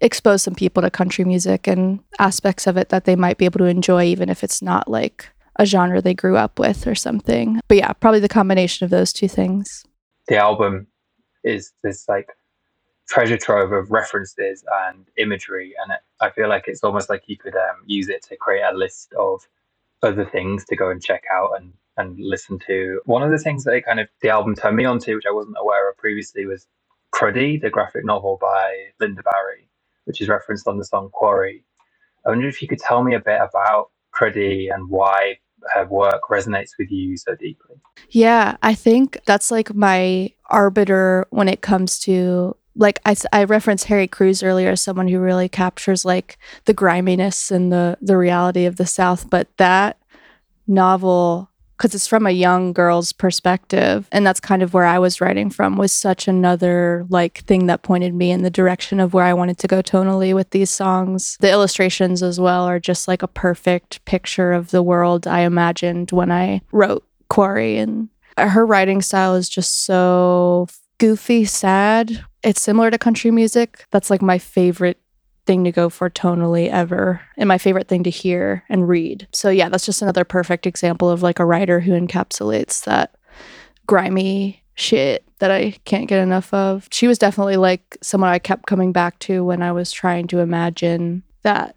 expose 0.01 0.43
some 0.43 0.55
people 0.55 0.81
to 0.83 0.89
country 0.89 1.23
music 1.23 1.67
and 1.67 1.99
aspects 2.19 2.67
of 2.67 2.77
it 2.77 2.89
that 2.89 3.05
they 3.05 3.15
might 3.15 3.37
be 3.37 3.45
able 3.45 3.59
to 3.59 3.65
enjoy, 3.65 4.03
even 4.03 4.29
if 4.29 4.43
it's 4.43 4.61
not 4.61 4.89
like 4.89 5.29
a 5.57 5.65
genre 5.65 6.01
they 6.01 6.13
grew 6.13 6.35
up 6.35 6.59
with 6.59 6.87
or 6.87 6.95
something. 6.95 7.61
But 7.67 7.77
yeah, 7.77 7.93
probably 7.93 8.19
the 8.19 8.29
combination 8.29 8.85
of 8.85 8.91
those 8.91 9.13
two 9.13 9.27
things. 9.27 9.85
The 10.27 10.37
album 10.37 10.87
is 11.43 11.71
this 11.83 12.07
like 12.07 12.29
treasure 13.07 13.37
trove 13.37 13.71
of 13.71 13.91
references 13.91 14.63
and 14.87 15.05
imagery, 15.17 15.73
and 15.83 15.93
it, 15.93 15.99
I 16.21 16.31
feel 16.31 16.49
like 16.49 16.65
it's 16.67 16.83
almost 16.83 17.09
like 17.09 17.23
you 17.27 17.37
could 17.37 17.55
um, 17.55 17.83
use 17.85 18.09
it 18.09 18.23
to 18.23 18.37
create 18.37 18.63
a 18.63 18.75
list 18.75 19.13
of 19.13 19.47
other 20.01 20.25
things 20.25 20.65
to 20.65 20.75
go 20.75 20.89
and 20.89 21.01
check 21.01 21.23
out 21.31 21.51
and 21.57 21.73
and 21.97 22.17
listen 22.19 22.57
to. 22.67 22.99
One 23.05 23.21
of 23.21 23.31
the 23.31 23.37
things 23.37 23.63
that 23.65 23.73
it 23.73 23.85
kind 23.85 23.99
of 23.99 24.07
the 24.21 24.29
album 24.29 24.55
turned 24.55 24.75
me 24.75 24.85
on 24.85 24.99
to, 24.99 25.15
which 25.15 25.25
I 25.27 25.31
wasn't 25.31 25.57
aware 25.59 25.89
of 25.89 25.97
previously, 25.97 26.45
was 26.45 26.67
Cruddy, 27.13 27.61
the 27.61 27.69
graphic 27.69 28.05
novel 28.05 28.37
by 28.41 28.87
Lynda 29.01 29.23
Barry, 29.23 29.69
which 30.05 30.21
is 30.21 30.27
referenced 30.27 30.67
on 30.67 30.77
the 30.77 30.85
song 30.85 31.09
Quarry. 31.13 31.63
I 32.25 32.29
wonder 32.29 32.47
if 32.47 32.61
you 32.61 32.67
could 32.67 32.79
tell 32.79 33.03
me 33.03 33.15
a 33.15 33.19
bit 33.19 33.39
about 33.39 33.91
Cruddy 34.15 34.73
and 34.73 34.89
why 34.89 35.37
her 35.73 35.85
work 35.85 36.23
resonates 36.29 36.71
with 36.77 36.91
you 36.91 37.17
so 37.17 37.35
deeply. 37.35 37.77
Yeah, 38.09 38.57
I 38.61 38.73
think 38.73 39.19
that's 39.25 39.51
like 39.51 39.73
my 39.73 40.31
arbiter 40.49 41.25
when 41.29 41.47
it 41.47 41.61
comes 41.61 41.99
to 41.99 42.55
like 42.75 42.99
I, 43.05 43.15
I 43.31 43.43
referenced 43.43 43.85
Harry 43.85 44.07
Crews 44.07 44.41
earlier 44.41 44.69
as 44.71 44.81
someone 44.81 45.07
who 45.07 45.19
really 45.19 45.47
captures 45.47 46.05
like 46.05 46.37
the 46.65 46.73
griminess 46.73 47.51
and 47.51 47.71
the 47.71 47.97
the 48.01 48.17
reality 48.17 48.65
of 48.65 48.77
the 48.77 48.87
South, 48.87 49.29
but 49.29 49.55
that 49.57 49.99
novel 50.67 51.49
because 51.77 51.93
it's 51.95 52.07
from 52.07 52.25
a 52.25 52.31
young 52.31 52.73
girl's 52.73 53.11
perspective 53.11 54.07
and 54.11 54.25
that's 54.25 54.39
kind 54.39 54.61
of 54.61 54.73
where 54.73 54.85
i 54.85 54.97
was 54.99 55.19
writing 55.21 55.49
from 55.49 55.77
was 55.77 55.91
such 55.91 56.27
another 56.27 57.05
like 57.09 57.39
thing 57.45 57.67
that 57.67 57.81
pointed 57.83 58.13
me 58.13 58.31
in 58.31 58.43
the 58.43 58.49
direction 58.49 58.99
of 58.99 59.13
where 59.13 59.25
i 59.25 59.33
wanted 59.33 59.57
to 59.57 59.67
go 59.67 59.81
tonally 59.81 60.33
with 60.33 60.49
these 60.51 60.69
songs. 60.69 61.37
The 61.39 61.51
illustrations 61.51 62.23
as 62.23 62.39
well 62.39 62.65
are 62.65 62.79
just 62.79 63.07
like 63.07 63.23
a 63.23 63.27
perfect 63.27 64.03
picture 64.05 64.53
of 64.53 64.71
the 64.71 64.83
world 64.83 65.27
i 65.27 65.41
imagined 65.41 66.11
when 66.11 66.31
i 66.31 66.61
wrote 66.71 67.05
quarry 67.29 67.77
and 67.77 68.09
her 68.37 68.65
writing 68.65 69.01
style 69.01 69.35
is 69.35 69.49
just 69.49 69.85
so 69.85 70.67
goofy 70.97 71.45
sad. 71.45 72.23
It's 72.43 72.61
similar 72.61 72.91
to 72.91 72.97
country 72.97 73.31
music. 73.31 73.85
That's 73.91 74.09
like 74.09 74.21
my 74.21 74.37
favorite 74.37 74.99
thing 75.45 75.63
to 75.63 75.71
go 75.71 75.89
for 75.89 76.09
tonally 76.09 76.69
ever 76.69 77.21
and 77.37 77.47
my 77.47 77.57
favorite 77.57 77.87
thing 77.87 78.03
to 78.03 78.09
hear 78.09 78.63
and 78.69 78.87
read. 78.87 79.27
So 79.31 79.49
yeah, 79.49 79.69
that's 79.69 79.85
just 79.85 80.01
another 80.01 80.23
perfect 80.23 80.65
example 80.65 81.09
of 81.09 81.21
like 81.21 81.39
a 81.39 81.45
writer 81.45 81.79
who 81.79 81.91
encapsulates 81.91 82.83
that 82.85 83.15
grimy 83.85 84.63
shit 84.75 85.25
that 85.39 85.51
I 85.51 85.71
can't 85.85 86.07
get 86.07 86.21
enough 86.21 86.53
of. 86.53 86.87
She 86.91 87.07
was 87.07 87.19
definitely 87.19 87.57
like 87.57 87.97
someone 88.01 88.29
I 88.29 88.39
kept 88.39 88.65
coming 88.65 88.91
back 88.91 89.19
to 89.19 89.43
when 89.43 89.61
I 89.61 89.71
was 89.71 89.91
trying 89.91 90.27
to 90.27 90.39
imagine 90.39 91.23
that 91.43 91.75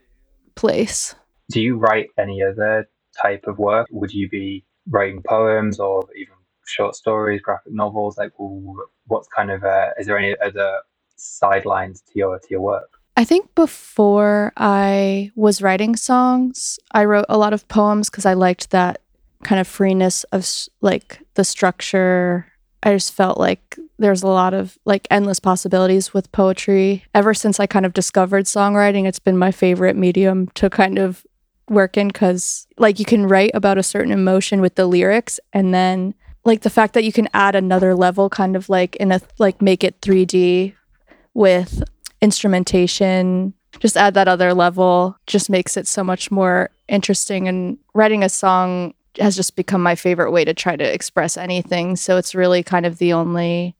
place. 0.54 1.14
Do 1.50 1.60
you 1.60 1.76
write 1.76 2.08
any 2.18 2.42
other 2.42 2.88
type 3.20 3.44
of 3.46 3.58
work? 3.58 3.86
Would 3.90 4.12
you 4.12 4.28
be 4.28 4.64
writing 4.88 5.22
poems 5.22 5.78
or 5.78 6.08
even 6.16 6.34
short 6.66 6.94
stories, 6.94 7.40
graphic 7.40 7.72
novels? 7.72 8.18
Like, 8.18 8.32
what's 9.06 9.28
kind 9.28 9.50
of 9.50 9.64
uh, 9.64 9.90
is 9.98 10.06
there 10.06 10.18
any 10.18 10.34
other 10.44 10.80
sidelines 11.16 12.02
to 12.02 12.12
your 12.14 12.38
to 12.38 12.46
your 12.50 12.60
work? 12.60 12.90
I 13.16 13.24
think 13.24 13.54
before 13.54 14.52
I 14.56 15.30
was 15.34 15.62
writing 15.62 15.96
songs, 15.96 16.78
I 16.92 17.06
wrote 17.06 17.24
a 17.30 17.38
lot 17.38 17.54
of 17.54 17.66
poems 17.68 18.10
because 18.10 18.26
I 18.26 18.34
liked 18.34 18.70
that 18.70 19.00
kind 19.42 19.58
of 19.58 19.66
freeness 19.66 20.24
of 20.24 20.46
like 20.82 21.20
the 21.34 21.44
structure. 21.44 22.46
I 22.82 22.92
just 22.92 23.14
felt 23.14 23.38
like 23.38 23.78
there's 23.98 24.22
a 24.22 24.28
lot 24.28 24.52
of 24.52 24.78
like 24.84 25.08
endless 25.10 25.40
possibilities 25.40 26.12
with 26.12 26.30
poetry. 26.30 27.04
Ever 27.14 27.32
since 27.32 27.58
I 27.58 27.66
kind 27.66 27.86
of 27.86 27.94
discovered 27.94 28.44
songwriting, 28.44 29.06
it's 29.06 29.18
been 29.18 29.38
my 29.38 29.50
favorite 29.50 29.96
medium 29.96 30.48
to 30.48 30.68
kind 30.68 30.98
of 30.98 31.24
work 31.70 31.96
in 31.96 32.08
because 32.08 32.66
like 32.76 32.98
you 32.98 33.06
can 33.06 33.26
write 33.26 33.50
about 33.54 33.78
a 33.78 33.82
certain 33.82 34.12
emotion 34.12 34.60
with 34.60 34.74
the 34.74 34.86
lyrics 34.86 35.40
and 35.52 35.72
then 35.74 36.14
like 36.44 36.60
the 36.60 36.70
fact 36.70 36.94
that 36.94 37.02
you 37.02 37.12
can 37.12 37.28
add 37.34 37.56
another 37.56 37.94
level 37.94 38.30
kind 38.30 38.54
of 38.54 38.68
like 38.68 38.94
in 38.96 39.10
a 39.10 39.20
like 39.38 39.60
make 39.60 39.82
it 39.82 40.00
3D 40.00 40.74
with 41.34 41.82
instrumentation 42.26 43.54
just 43.80 43.96
add 43.96 44.14
that 44.14 44.28
other 44.28 44.54
level 44.54 45.16
just 45.26 45.50
makes 45.50 45.76
it 45.76 45.86
so 45.86 46.02
much 46.02 46.30
more 46.30 46.70
interesting. 46.88 47.48
And 47.48 47.78
writing 47.94 48.22
a 48.22 48.28
song 48.28 48.94
has 49.18 49.36
just 49.36 49.56
become 49.56 49.82
my 49.82 49.94
favorite 49.94 50.30
way 50.30 50.44
to 50.44 50.54
try 50.54 50.76
to 50.76 50.84
express 50.84 51.36
anything. 51.36 51.96
So 51.96 52.16
it's 52.16 52.34
really 52.34 52.62
kind 52.62 52.86
of 52.86 52.98
the 52.98 53.12
only 53.12 53.76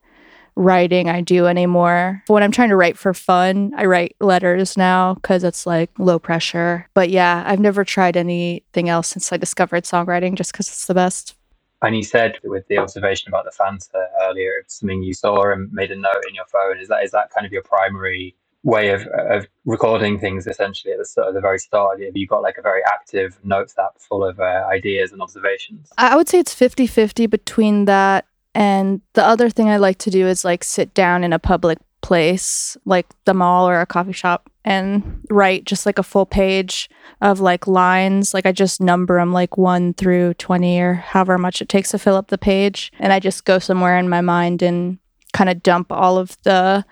writing 0.55 1.09
I 1.09 1.21
do 1.21 1.47
anymore. 1.47 2.23
When 2.29 2.43
I'm 2.43 2.53
trying 2.53 2.71
to 2.71 2.77
write 2.77 2.97
for 2.97 3.13
fun, 3.13 3.73
I 3.77 3.85
write 3.85 4.17
letters 4.21 4.77
now 4.77 5.15
because 5.15 5.45
it's 5.45 5.67
like 5.67 5.91
low 5.99 6.19
pressure. 6.19 6.89
But 6.95 7.11
yeah, 7.11 7.43
I've 7.47 7.61
never 7.61 7.85
tried 7.85 8.17
anything 8.17 8.89
else 8.89 9.09
since 9.09 9.33
I 9.33 9.37
discovered 9.37 9.85
songwriting 9.85 10.35
just 10.35 10.53
because 10.53 10.69
it's 10.69 10.87
the 10.87 10.95
best. 10.95 11.35
And 11.83 11.97
you 11.97 12.03
said 12.03 12.39
with 12.43 12.67
the 12.69 12.79
observation 12.79 13.29
about 13.29 13.45
the 13.45 13.51
fans 13.51 13.91
earlier, 14.23 14.53
it's 14.61 14.81
something 14.81 15.03
you 15.03 15.15
saw 15.15 15.53
and 15.53 15.71
made 15.73 15.91
a 15.91 15.97
note 15.97 16.25
in 16.29 16.35
your 16.35 16.47
phone. 16.47 16.79
Is 16.81 16.89
that 16.89 17.05
is 17.05 17.11
that 17.13 17.31
kind 17.31 17.47
of 17.47 17.53
your 17.53 17.63
primary 17.63 18.35
way 18.63 18.91
of, 18.91 19.07
of 19.07 19.47
recording 19.65 20.19
things 20.19 20.47
essentially 20.47 20.93
at 20.93 20.99
the, 20.99 21.05
start, 21.05 21.29
at 21.29 21.35
the 21.35 21.41
very 21.41 21.59
start? 21.59 22.03
Have 22.03 22.17
you 22.17 22.27
got 22.27 22.43
like 22.43 22.59
a 22.59 22.63
very 22.63 22.83
active 22.85 23.39
notes 23.45 23.75
app 23.79 23.99
full 23.99 24.25
of 24.25 24.41
uh, 24.41 24.67
ideas 24.71 25.13
and 25.13 25.21
observations? 25.21 25.93
I 25.99 26.17
would 26.17 26.29
say 26.29 26.39
it's 26.39 26.55
50 26.55 26.87
50 26.87 27.27
between 27.27 27.85
that 27.85 28.27
and 28.55 29.03
the 29.13 29.25
other 29.25 29.51
thing 29.51 29.69
I 29.69 29.77
like 29.77 29.99
to 29.99 30.11
do 30.11 30.27
is 30.27 30.43
like 30.45 30.65
sit 30.65 30.95
down 30.95 31.23
in 31.23 31.35
a 31.35 31.39
public 31.39 31.79
place, 32.07 32.77
like 32.85 33.05
the 33.25 33.35
mall 33.35 33.69
or 33.69 33.81
a 33.81 33.87
coffee 33.87 34.13
shop, 34.13 34.49
and 34.65 35.27
write 35.29 35.65
just 35.65 35.87
like 35.87 35.99
a 35.99 36.05
full 36.05 36.25
page 36.25 36.89
of 37.21 37.41
like 37.41 37.67
lines. 37.67 38.33
Like 38.33 38.47
I 38.47 38.53
just 38.53 38.81
number 38.81 39.19
them 39.19 39.33
like 39.33 39.59
one 39.59 39.93
through 39.93 40.35
20 40.35 40.81
or 40.81 40.95
however 40.95 41.37
much 41.37 41.61
it 41.61 41.69
takes 41.69 41.91
to 41.91 41.99
fill 41.99 42.15
up 42.15 42.29
the 42.29 42.39
page. 42.39 42.93
And 43.01 43.13
I 43.13 43.19
just 43.19 43.45
go 43.45 43.59
somewhere 43.59 43.99
in 43.99 44.09
my 44.09 44.21
mind 44.21 44.63
and 44.63 44.99
kind 45.33 45.51
of 45.51 45.65
dump 45.65 45.91
all 45.91 46.17
of 46.17 46.39
the 46.45 46.85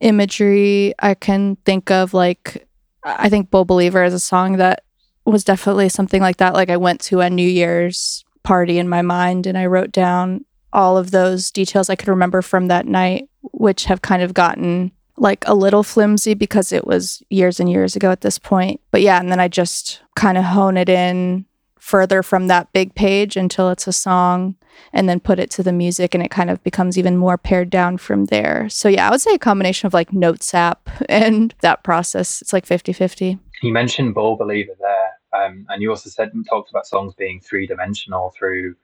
imagery 0.00 0.92
I 0.98 1.14
can 1.14 1.56
think 1.64 1.90
of. 1.90 2.12
Like, 2.12 2.68
I 3.04 3.30
think 3.30 3.50
Bold 3.50 3.68
Believer 3.68 4.04
is 4.04 4.12
a 4.12 4.20
song 4.20 4.58
that 4.58 4.84
was 5.24 5.44
definitely 5.44 5.88
something 5.88 6.20
like 6.20 6.36
that. 6.36 6.52
Like, 6.52 6.68
I 6.68 6.76
went 6.76 7.00
to 7.02 7.20
a 7.20 7.30
New 7.30 7.48
Year's 7.48 8.22
party 8.42 8.78
in 8.78 8.86
my 8.86 9.00
mind 9.00 9.46
and 9.46 9.56
I 9.56 9.64
wrote 9.64 9.92
down 9.92 10.44
all 10.72 10.96
of 10.96 11.10
those 11.10 11.50
details 11.50 11.90
I 11.90 11.96
could 11.96 12.08
remember 12.08 12.42
from 12.42 12.68
that 12.68 12.86
night, 12.86 13.28
which 13.52 13.84
have 13.84 14.02
kind 14.02 14.22
of 14.22 14.34
gotten 14.34 14.92
like 15.16 15.46
a 15.46 15.54
little 15.54 15.82
flimsy 15.82 16.34
because 16.34 16.72
it 16.72 16.86
was 16.86 17.22
years 17.30 17.60
and 17.60 17.70
years 17.70 17.94
ago 17.94 18.10
at 18.10 18.22
this 18.22 18.38
point. 18.38 18.80
But 18.90 19.02
yeah, 19.02 19.20
and 19.20 19.30
then 19.30 19.40
I 19.40 19.48
just 19.48 20.00
kind 20.16 20.38
of 20.38 20.44
hone 20.44 20.76
it 20.76 20.88
in 20.88 21.44
further 21.78 22.22
from 22.22 22.46
that 22.46 22.72
big 22.72 22.94
page 22.94 23.36
until 23.36 23.68
it's 23.68 23.88
a 23.88 23.92
song 23.92 24.54
and 24.92 25.08
then 25.08 25.18
put 25.18 25.40
it 25.40 25.50
to 25.50 25.64
the 25.64 25.72
music 25.72 26.14
and 26.14 26.22
it 26.22 26.30
kind 26.30 26.48
of 26.48 26.62
becomes 26.62 26.96
even 26.96 27.16
more 27.16 27.36
pared 27.36 27.70
down 27.70 27.98
from 27.98 28.26
there. 28.26 28.68
So 28.68 28.88
yeah, 28.88 29.08
I 29.08 29.10
would 29.10 29.20
say 29.20 29.34
a 29.34 29.38
combination 29.38 29.86
of 29.86 29.92
like 29.92 30.12
Notes 30.12 30.54
app 30.54 30.88
and 31.08 31.54
that 31.60 31.82
process. 31.82 32.40
It's 32.40 32.52
like 32.52 32.66
50-50. 32.66 33.38
You 33.62 33.72
mentioned 33.72 34.14
Bold 34.14 34.38
Believer 34.38 34.72
there. 34.80 35.10
Um, 35.44 35.66
and 35.70 35.82
you 35.82 35.90
also 35.90 36.08
said 36.08 36.30
talked 36.48 36.70
about 36.70 36.86
songs 36.86 37.14
being 37.14 37.40
three 37.40 37.66
dimensional 37.66 38.32
through 38.38 38.76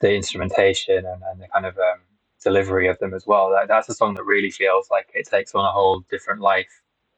the 0.00 0.14
instrumentation 0.14 0.98
and, 0.98 1.22
and 1.30 1.40
the 1.40 1.48
kind 1.52 1.66
of 1.66 1.76
um, 1.78 2.00
delivery 2.42 2.88
of 2.88 2.98
them 2.98 3.14
as 3.14 3.26
well. 3.26 3.50
That, 3.50 3.68
that's 3.68 3.88
a 3.88 3.94
song 3.94 4.14
that 4.14 4.24
really 4.24 4.50
feels 4.50 4.88
like 4.90 5.08
it 5.14 5.28
takes 5.28 5.54
on 5.54 5.64
a 5.64 5.72
whole 5.72 6.04
different 6.10 6.40
life, 6.40 6.70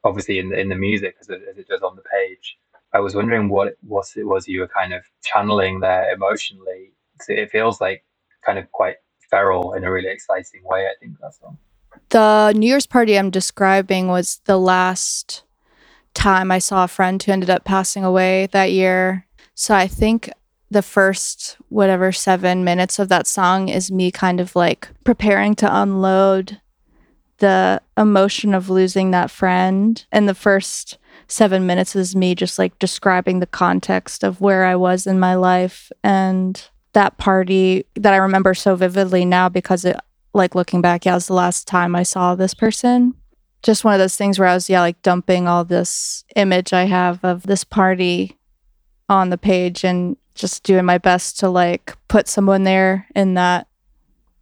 obviously 0.04 0.38
in 0.38 0.50
the, 0.50 0.58
in 0.60 0.68
the 0.68 0.76
music 0.76 1.16
as 1.20 1.28
it, 1.28 1.42
as 1.50 1.58
it 1.58 1.68
does 1.68 1.82
on 1.82 1.96
the 1.96 2.02
page. 2.02 2.56
I 2.92 3.00
was 3.00 3.14
wondering 3.14 3.48
what 3.48 3.76
what 3.82 4.06
it 4.16 4.24
was 4.24 4.48
you 4.48 4.60
were 4.60 4.68
kind 4.68 4.92
of 4.92 5.02
channeling 5.22 5.80
there 5.80 6.12
emotionally. 6.12 6.92
It 7.28 7.50
feels 7.50 7.80
like 7.80 8.04
kind 8.44 8.58
of 8.58 8.70
quite 8.72 8.96
feral 9.30 9.74
in 9.74 9.84
a 9.84 9.92
really 9.92 10.08
exciting 10.08 10.62
way. 10.64 10.86
I 10.86 10.94
think 11.00 11.18
that 11.20 11.34
song. 11.34 11.58
The 12.10 12.52
New 12.56 12.66
Year's 12.66 12.86
party 12.86 13.18
I'm 13.18 13.30
describing 13.30 14.08
was 14.08 14.40
the 14.46 14.58
last 14.58 15.44
time 16.14 16.50
I 16.50 16.58
saw 16.58 16.84
a 16.84 16.88
friend 16.88 17.22
who 17.22 17.32
ended 17.32 17.50
up 17.50 17.64
passing 17.64 18.04
away 18.04 18.48
that 18.52 18.72
year. 18.72 19.26
So 19.54 19.74
I 19.74 19.86
think 19.86 20.30
the 20.70 20.82
first 20.82 21.56
whatever 21.68 22.12
seven 22.12 22.64
minutes 22.64 22.98
of 22.98 23.08
that 23.08 23.26
song 23.26 23.68
is 23.68 23.90
me 23.90 24.10
kind 24.10 24.40
of 24.40 24.54
like 24.54 24.88
preparing 25.04 25.54
to 25.56 25.80
unload 25.80 26.60
the 27.38 27.80
emotion 27.96 28.54
of 28.54 28.70
losing 28.70 29.10
that 29.10 29.30
friend. 29.30 30.04
And 30.12 30.28
the 30.28 30.34
first 30.34 30.98
seven 31.26 31.66
minutes 31.66 31.96
is 31.96 32.14
me 32.14 32.34
just 32.34 32.58
like 32.58 32.78
describing 32.78 33.40
the 33.40 33.46
context 33.46 34.22
of 34.22 34.40
where 34.40 34.64
I 34.64 34.76
was 34.76 35.06
in 35.06 35.18
my 35.18 35.34
life 35.34 35.90
and 36.04 36.62
that 36.92 37.18
party 37.18 37.86
that 37.96 38.12
I 38.12 38.18
remember 38.18 38.54
so 38.54 38.76
vividly 38.76 39.24
now 39.24 39.48
because 39.48 39.84
it, 39.84 39.96
like 40.34 40.54
looking 40.54 40.80
back, 40.80 41.04
yeah, 41.04 41.12
it 41.12 41.16
was 41.16 41.26
the 41.26 41.34
last 41.34 41.66
time 41.66 41.96
I 41.96 42.02
saw 42.04 42.34
this 42.34 42.54
person. 42.54 43.14
Just 43.62 43.84
one 43.84 43.94
of 43.94 44.00
those 44.00 44.16
things 44.16 44.38
where 44.38 44.48
I 44.48 44.54
was, 44.54 44.70
yeah, 44.70 44.80
like 44.80 45.02
dumping 45.02 45.46
all 45.46 45.64
this 45.64 46.24
image 46.36 46.72
I 46.72 46.84
have 46.84 47.24
of 47.24 47.42
this 47.42 47.64
party 47.64 48.38
on 49.08 49.30
the 49.30 49.38
page 49.38 49.84
and 49.84 50.16
just 50.34 50.62
doing 50.62 50.84
my 50.84 50.98
best 50.98 51.38
to 51.40 51.48
like 51.48 51.96
put 52.08 52.28
someone 52.28 52.64
there 52.64 53.06
in 53.14 53.34
that 53.34 53.66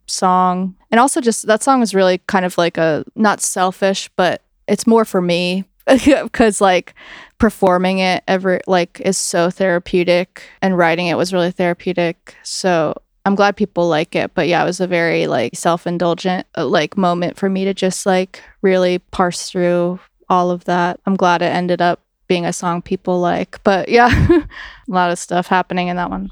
song. 0.07 0.77
And 0.91 1.01
also 1.01 1.21
just 1.21 1.47
that 1.47 1.63
song 1.63 1.81
was 1.81 1.95
really 1.95 2.19
kind 2.27 2.45
of 2.45 2.57
like 2.59 2.79
a 2.79 3.05
not 3.15 3.41
selfish, 3.41 4.11
but 4.17 4.43
it's 4.67 4.87
more 4.87 5.05
for 5.05 5.21
me 5.21 5.65
because 6.05 6.61
like 6.61 6.95
performing 7.39 7.99
it 7.99 8.23
ever 8.27 8.61
like 8.67 9.01
is 9.05 9.17
so 9.17 9.51
therapeutic 9.51 10.43
and 10.61 10.77
writing 10.77 11.07
it 11.07 11.17
was 11.17 11.33
really 11.33 11.51
therapeutic. 11.51 12.35
So 12.43 12.95
I'm 13.25 13.35
glad 13.35 13.57
people 13.57 13.89
like 13.89 14.17
it, 14.17 14.33
but 14.35 14.49
yeah, 14.49 14.63
it 14.63 14.67
was 14.67 14.81
a 14.81 14.87
very 14.87 15.27
like 15.27 15.55
self-indulgent 15.55 16.47
uh, 16.57 16.67
like 16.67 16.97
moment 16.97 17.37
for 17.37 17.51
me 17.51 17.65
to 17.65 17.75
just 17.75 18.07
like 18.07 18.43
really 18.63 18.99
parse 18.99 19.51
through 19.51 20.01
all 20.31 20.51
of 20.51 20.65
that. 20.65 21.01
I'm 21.07 21.17
glad 21.17 21.43
it 21.43 21.47
ended 21.47 21.83
up 21.83 22.01
being 22.29 22.47
a 22.47 22.53
song 22.53 22.83
people 22.83 23.21
like. 23.21 23.63
But 23.65 23.89
yeah, 23.89 24.09
a 24.31 24.47
lot 24.87 25.11
of 25.11 25.19
stuff 25.19 25.49
happening 25.49 25.89
in 25.89 25.97
that 25.97 26.11
one. 26.11 26.31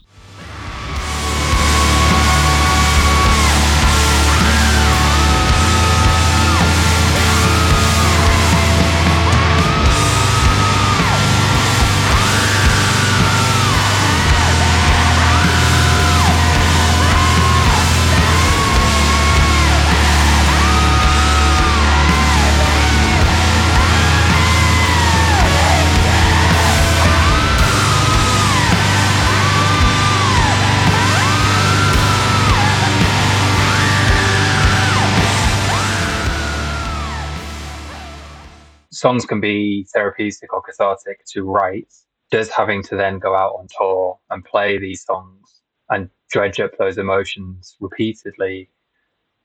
Songs 38.97 39.27
can 39.27 39.41
be 39.41 39.87
therapeutic 39.93 40.53
or 40.53 40.63
cathartic 40.63 41.25
to 41.27 41.45
write. 41.45 41.93
Does 42.31 42.51
having 42.51 42.83
to 42.85 42.97
then 42.97 43.19
go 43.19 43.37
out 43.37 43.55
on 43.59 43.69
tour 43.77 44.19
and 44.31 44.45
play 44.45 44.79
these 44.79 45.05
songs 45.05 45.61
and 45.91 46.11
dredge 46.31 46.59
up 46.59 46.77
those 46.79 46.99
emotions 46.99 47.77
repeatedly, 47.81 48.69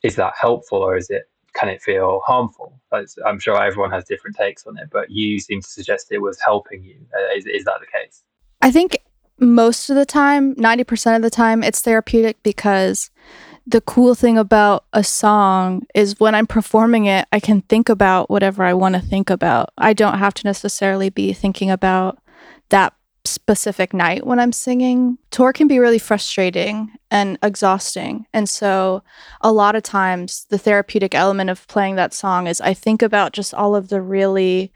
is 0.04 0.16
that 0.16 0.34
helpful 0.40 0.80
or 0.80 0.98
is 0.98 1.10
it 1.10 1.24
can 1.54 1.68
it 1.68 1.82
feel 1.82 2.22
harmful? 2.26 2.80
I'm 3.26 3.40
sure 3.40 3.62
everyone 3.62 3.92
has 3.92 4.06
different 4.06 4.38
takes 4.38 4.66
on 4.66 4.78
it, 4.78 4.88
but 4.90 5.12
you 5.12 5.38
seem 5.40 5.62
to 5.62 5.68
suggest 5.68 6.08
it 6.12 6.20
was 6.20 6.40
helping 6.40 6.82
you. 6.82 6.96
Uh, 7.14 7.36
is, 7.36 7.46
is 7.46 7.66
that 7.66 7.82
the 7.82 7.88
case? 7.88 8.24
I 8.62 8.72
think 8.72 8.98
most 9.38 9.90
of 9.90 9.98
the 9.98 10.06
time, 10.06 10.56
90% 10.56 11.18
of 11.18 11.22
the 11.24 11.30
time, 11.30 11.62
it's 11.62 11.82
therapeutic 11.82 12.42
because 12.42 13.12
the 13.67 13.82
cool 13.82 14.15
thing 14.15 14.38
about 14.38 14.86
a 14.93 15.04
song 15.04 15.86
is 15.93 16.19
when 16.19 16.36
I'm 16.36 16.47
performing 16.47 17.06
it, 17.06 17.28
I 17.32 17.39
can 17.39 17.62
think 17.62 17.89
about 17.89 18.30
whatever 18.30 18.63
I 18.63 18.74
want 18.74 18.95
to 18.95 19.02
think 19.02 19.30
about. 19.30 19.69
I 19.78 19.93
don't 19.93 20.17
have 20.17 20.34
to 20.36 20.47
necessarily 20.47 21.10
be 21.10 21.34
thinking 21.34 21.69
about 21.69 22.19
that 22.69 22.93
specific 23.24 23.93
night 23.93 24.26
when 24.26 24.39
I'm 24.39 24.52
singing. 24.52 25.19
Tour 25.30 25.54
can 25.54 25.67
be 25.67 25.78
really 25.78 26.00
frustrating 26.00 26.91
and 27.12 27.38
exhausting. 27.43 28.26
And 28.34 28.50
so, 28.50 29.04
a 29.41 29.52
lot 29.52 29.76
of 29.76 29.84
times, 29.84 30.47
the 30.50 30.58
therapeutic 30.58 31.13
element 31.13 31.50
of 31.50 31.67
playing 31.67 31.95
that 31.95 32.13
song 32.13 32.47
is 32.47 32.62
I 32.62 32.74
think 32.74 33.02
about 33.02 33.34
just 33.34 33.54
all 33.54 33.76
of 33.76 33.89
the 33.89 34.02
really 34.02 34.71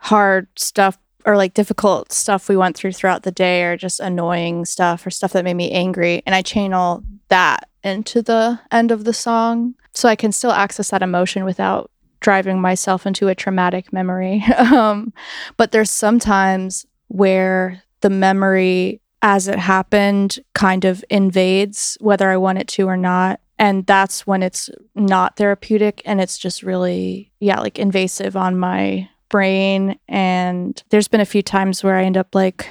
hard 0.00 0.48
stuff 0.56 0.98
or 1.24 1.36
like 1.36 1.54
difficult 1.54 2.12
stuff 2.12 2.48
we 2.48 2.56
went 2.56 2.76
through 2.76 2.92
throughout 2.92 3.24
the 3.24 3.32
day 3.32 3.64
or 3.64 3.76
just 3.76 4.00
annoying 4.00 4.64
stuff 4.64 5.04
or 5.04 5.10
stuff 5.10 5.32
that 5.32 5.44
made 5.44 5.54
me 5.54 5.72
angry 5.72 6.22
and 6.24 6.34
i 6.34 6.42
channel 6.42 7.02
that 7.28 7.68
into 7.86 8.22
the 8.22 8.60
end 8.70 8.90
of 8.90 9.04
the 9.04 9.14
song 9.14 9.74
so 9.94 10.08
I 10.08 10.16
can 10.16 10.32
still 10.32 10.52
access 10.52 10.90
that 10.90 11.02
emotion 11.02 11.44
without 11.44 11.90
driving 12.20 12.60
myself 12.60 13.06
into 13.06 13.28
a 13.28 13.34
traumatic 13.34 13.92
memory. 13.92 14.42
um, 14.58 15.12
but 15.56 15.72
there's 15.72 15.90
sometimes 15.90 16.86
where 17.08 17.82
the 18.00 18.10
memory 18.10 19.00
as 19.22 19.48
it 19.48 19.58
happened 19.58 20.38
kind 20.54 20.84
of 20.84 21.04
invades 21.10 21.96
whether 22.00 22.30
I 22.30 22.36
want 22.36 22.58
it 22.58 22.68
to 22.68 22.88
or 22.88 22.96
not. 22.96 23.40
And 23.58 23.86
that's 23.86 24.26
when 24.26 24.42
it's 24.42 24.68
not 24.94 25.36
therapeutic 25.36 26.02
and 26.04 26.20
it's 26.20 26.36
just 26.36 26.62
really, 26.62 27.32
yeah, 27.40 27.58
like 27.60 27.78
invasive 27.78 28.36
on 28.36 28.58
my 28.58 29.08
brain. 29.28 29.98
And 30.08 30.82
there's 30.90 31.08
been 31.08 31.22
a 31.22 31.26
few 31.26 31.42
times 31.42 31.82
where 31.82 31.96
I 31.96 32.04
end 32.04 32.16
up 32.16 32.34
like 32.34 32.68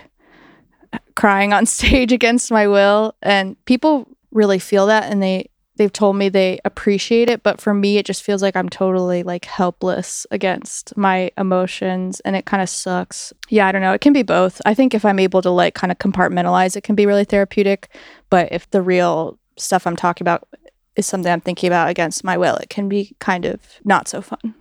crying 1.16 1.54
on 1.54 1.66
stage 1.78 2.12
against 2.12 2.52
my 2.52 2.68
will. 2.68 3.16
And 3.22 3.64
people 3.66 4.08
really 4.36 4.60
feel 4.60 4.86
that 4.88 5.12
and 5.12 5.24
they 5.24 5.50
they've 5.78 5.92
told 5.92 6.16
me 6.16 6.30
they 6.30 6.60
appreciate 6.64 7.30
it 7.30 7.42
but 7.42 7.60
for 7.60 7.74
me 7.74 7.98
it 7.98 8.06
just 8.06 8.22
feels 8.22 8.42
like 8.42 8.56
i'm 8.56 8.70
totally 8.70 9.24
like 9.24 9.46
helpless 9.46 10.28
against 10.30 10.96
my 10.98 11.32
emotions 11.38 12.20
and 12.22 12.36
it 12.36 12.46
kind 12.46 12.62
of 12.62 12.70
sucks. 12.70 13.34
Yeah 13.50 13.68
i 13.68 13.72
don't 13.72 13.82
know 13.82 13.94
it 13.94 14.02
can 14.02 14.14
be 14.14 14.24
both. 14.24 14.62
I 14.66 14.74
think 14.74 14.94
if 14.94 15.06
i'm 15.06 15.20
able 15.20 15.42
to 15.42 15.50
like 15.50 15.74
kind 15.74 15.92
of 15.92 15.98
compartmentalize 15.98 16.76
it 16.76 16.84
can 16.84 16.96
be 16.96 17.06
really 17.06 17.26
therapeutic 17.26 17.90
but 18.30 18.52
if 18.52 18.70
the 18.70 18.82
real 18.82 19.40
stuff 19.58 19.88
i'm 19.88 19.96
talking 19.96 20.24
about 20.24 20.48
is 20.96 21.06
something 21.06 21.32
i'm 21.32 21.42
thinking 21.42 21.68
about 21.68 21.90
against 21.90 22.24
my 22.24 22.38
will 22.38 22.58
it 22.58 22.70
can 22.70 22.90
be 22.90 23.16
kind 23.20 23.46
of 23.46 23.60
not 23.84 24.08
so 24.08 24.22
fun. 24.22 24.54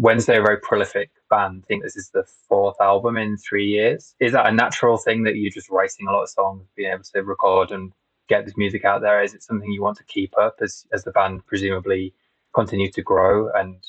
Wednesday 0.00 0.38
a 0.38 0.42
very 0.42 0.60
prolific 0.60 1.10
band. 1.28 1.64
I 1.64 1.66
think 1.66 1.82
this 1.82 1.96
is 1.96 2.10
the 2.14 2.24
fourth 2.48 2.76
album 2.80 3.16
in 3.16 3.36
three 3.36 3.66
years. 3.66 4.14
Is 4.20 4.30
that 4.30 4.46
a 4.46 4.52
natural 4.52 4.96
thing 4.96 5.24
that 5.24 5.34
you're 5.34 5.50
just 5.50 5.68
writing 5.70 6.06
a 6.08 6.12
lot 6.12 6.22
of 6.22 6.28
songs 6.28 6.68
being 6.76 6.92
able 6.92 7.02
to 7.02 7.22
record 7.24 7.72
and 7.72 7.92
get 8.28 8.44
this 8.44 8.56
music 8.56 8.84
out 8.84 9.00
there? 9.00 9.22
Is 9.22 9.34
it 9.34 9.42
something 9.42 9.70
you 9.70 9.82
want 9.82 9.98
to 9.98 10.04
keep 10.04 10.36
up 10.38 10.56
as 10.60 10.86
as 10.92 11.04
the 11.04 11.10
band 11.12 11.46
presumably 11.46 12.14
continues 12.54 12.92
to 12.92 13.02
grow 13.02 13.50
and 13.52 13.82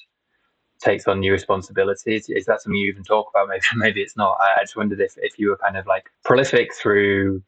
takes 0.81 1.07
on 1.07 1.19
new 1.19 1.31
responsibilities? 1.31 2.29
Is 2.29 2.45
that 2.45 2.61
something 2.61 2.77
you 2.77 2.89
even 2.91 3.03
talk 3.03 3.27
about? 3.33 3.47
Maybe 3.49 3.63
maybe 3.75 4.01
it's 4.01 4.17
not. 4.17 4.37
I, 4.39 4.59
I 4.59 4.63
just 4.63 4.75
wondered 4.75 4.99
if 4.99 5.15
if 5.17 5.37
you 5.37 5.49
were 5.49 5.57
kind 5.57 5.77
of 5.77 5.85
like 5.85 6.09
prolific 6.23 6.73
through 6.73 7.43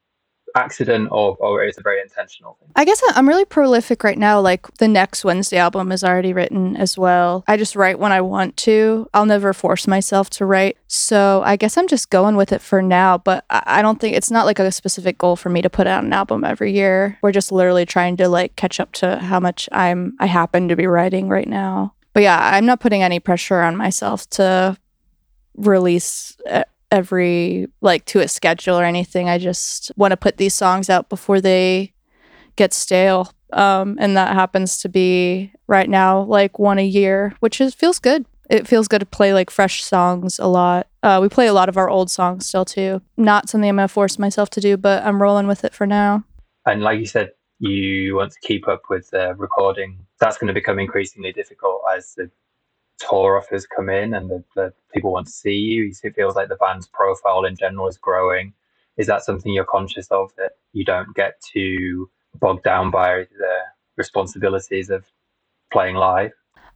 accident 0.56 1.10
or, 1.12 1.36
or 1.38 1.64
it's 1.64 1.78
a 1.78 1.82
very 1.82 2.02
intentional 2.02 2.58
thing? 2.60 2.70
I 2.76 2.86
guess 2.86 3.02
I'm 3.16 3.28
really 3.28 3.46
prolific 3.46 4.04
right 4.04 4.18
now. 4.18 4.40
Like 4.40 4.68
the 4.78 4.88
next 4.88 5.24
Wednesday 5.24 5.58
album 5.58 5.92
is 5.92 6.04
already 6.04 6.34
written 6.34 6.76
as 6.76 6.98
well. 6.98 7.44
I 7.48 7.58
just 7.58 7.76
write 7.76 8.00
when 8.00 8.12
I 8.12 8.22
want 8.22 8.58
to. 8.58 9.08
I'll 9.14 9.26
never 9.26 9.54
force 9.54 9.88
myself 9.88 10.30
to 10.32 10.46
write. 10.46 10.78
So 10.88 11.42
I 11.46 11.56
guess 11.56 11.78
I'm 11.78 11.88
just 11.88 12.10
going 12.10 12.36
with 12.36 12.52
it 12.52 12.62
for 12.62 12.82
now. 12.82 13.18
But 13.18 13.46
I 13.50 13.82
don't 13.82 14.00
think 14.00 14.16
it's 14.16 14.32
not 14.32 14.46
like 14.46 14.60
a 14.60 14.72
specific 14.72 15.18
goal 15.18 15.36
for 15.36 15.50
me 15.50 15.62
to 15.62 15.70
put 15.70 15.88
out 15.88 16.04
an 16.04 16.14
album 16.14 16.44
every 16.44 16.72
year. 16.72 17.18
We're 17.22 17.32
just 17.32 17.52
literally 17.52 17.86
trying 17.86 18.18
to 18.18 18.28
like 18.28 18.56
catch 18.56 18.80
up 18.80 18.92
to 18.94 19.18
how 19.18 19.40
much 19.40 19.70
I'm 19.72 20.16
I 20.20 20.26
happen 20.26 20.68
to 20.68 20.76
be 20.76 20.88
writing 20.88 21.30
right 21.30 21.48
now. 21.48 21.94
But 22.14 22.24
yeah, 22.24 22.40
I'm 22.56 22.66
not 22.66 22.80
putting 22.80 23.04
any 23.04 23.20
pressure 23.20 23.62
on 23.62 23.78
myself 23.78 24.30
to 24.32 24.78
release 25.56 26.38
uh, 26.50 26.64
every 26.92 27.68
like 27.82 28.06
to 28.06 28.20
a 28.20 28.28
schedule 28.28 28.80
or 28.80 28.84
anything. 28.84 29.30
I 29.30 29.38
just 29.38 29.92
want 29.96 30.12
to 30.12 30.18
put 30.18 30.38
these 30.38 30.54
songs 30.54 30.90
out 30.90 31.10
before 31.10 31.42
they 31.42 31.94
get 32.56 32.74
stale. 32.74 33.32
Um, 33.54 33.98
and 34.00 34.16
that 34.16 34.34
happens 34.34 34.80
to 34.82 34.90
be 34.90 35.52
right 35.68 35.90
now 35.90 36.22
like 36.22 36.60
one 36.60 36.80
a 36.80 36.86
year, 36.86 37.34
which 37.40 37.60
is 37.60 37.74
feels 37.74 38.00
good. 38.00 38.26
It 38.50 38.68
feels 38.68 38.88
good 38.88 39.00
to 39.00 39.06
play 39.06 39.34
like 39.34 39.50
fresh 39.50 39.84
songs 39.84 40.38
a 40.38 40.48
lot. 40.48 40.88
Uh, 41.04 41.20
we 41.22 41.30
play 41.30 41.48
a 41.48 41.54
lot 41.54 41.70
of 41.70 41.78
our 41.78 41.90
old 41.90 42.12
songs 42.12 42.46
still 42.46 42.66
too. 42.66 43.02
Not 43.18 43.50
something 43.50 43.70
I'm 43.70 43.78
gonna 43.78 43.88
force 43.88 44.20
myself 44.20 44.50
to 44.52 44.62
do, 44.62 44.78
but 44.78 45.04
I'm 45.04 45.22
rolling 45.22 45.48
with 45.48 45.64
it 45.64 45.74
for 45.74 45.88
now. 45.88 46.26
And 46.66 46.82
like 46.82 47.00
you 47.00 47.06
said, 47.06 47.32
you 47.62 48.16
want 48.16 48.32
to 48.32 48.40
keep 48.42 48.68
up 48.68 48.82
with 48.90 49.14
uh, 49.14 49.36
recording. 49.36 50.00
That's 50.20 50.38
going 50.38 50.48
to 50.48 50.54
become 50.54 50.80
increasingly 50.80 51.32
difficult 51.32 51.82
as 51.96 52.14
the 52.16 52.30
tour 53.10 53.38
offers 53.38 53.66
come 53.66 53.90
in 53.90 54.14
and 54.14 54.30
the, 54.30 54.44
the 54.56 54.74
people 54.94 55.12
want 55.12 55.28
to 55.28 55.32
see 55.32 55.56
you. 55.56 55.92
It 56.04 56.16
feels 56.16 56.36
like 56.36 56.50
the 56.50 56.56
band's 56.56 56.88
profile 56.88 57.46
in 57.46 57.56
general 57.56 57.88
is 57.88 57.98
growing. 57.98 58.54
Is 58.98 59.08
that 59.08 59.24
something 59.24 59.52
you're 59.52 59.66
conscious 59.66 60.08
of 60.12 60.32
that 60.38 60.52
you 60.74 60.84
don't 60.84 61.16
get 61.16 61.42
too 61.42 62.10
bogged 62.40 62.64
down 62.64 62.92
by 62.92 63.28
the 63.38 63.56
responsibilities 63.98 64.90
of 64.90 65.06
playing 65.72 65.96
live? 65.96 66.32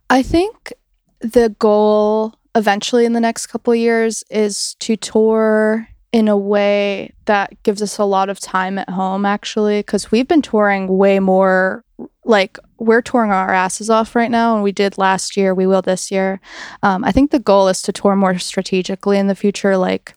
I 0.09 0.23
think 0.23 0.73
the 1.19 1.55
goal 1.59 2.35
eventually 2.55 3.05
in 3.05 3.13
the 3.13 3.19
next 3.19 3.47
couple 3.47 3.75
years 3.75 4.23
is 4.29 4.75
to 4.79 4.95
tour 4.95 5.87
in 6.11 6.29
a 6.29 6.37
way 6.37 7.13
that 7.25 7.61
gives 7.63 7.81
us 7.81 7.97
a 7.97 8.05
lot 8.05 8.29
of 8.29 8.39
time 8.39 8.77
at 8.77 8.89
home 8.89 9.25
actually 9.25 9.79
because 9.79 10.11
we've 10.11 10.29
been 10.29 10.41
touring 10.41 10.87
way 10.97 11.19
more 11.19 11.83
like 12.25 12.57
we're 12.77 13.01
touring 13.01 13.31
our 13.31 13.51
asses 13.51 13.89
off 13.89 14.15
right 14.15 14.31
now 14.31 14.55
and 14.55 14.63
we 14.63 14.71
did 14.71 14.97
last 14.97 15.37
year 15.37 15.53
we 15.53 15.67
will 15.67 15.81
this 15.81 16.11
year. 16.11 16.41
Um, 16.83 17.03
i 17.03 17.11
think 17.11 17.31
the 17.31 17.39
goal 17.39 17.67
is 17.67 17.81
to 17.83 17.91
tour 17.91 18.15
more 18.15 18.37
strategically 18.37 19.17
in 19.17 19.27
the 19.27 19.35
future 19.35 19.77
like 19.77 20.13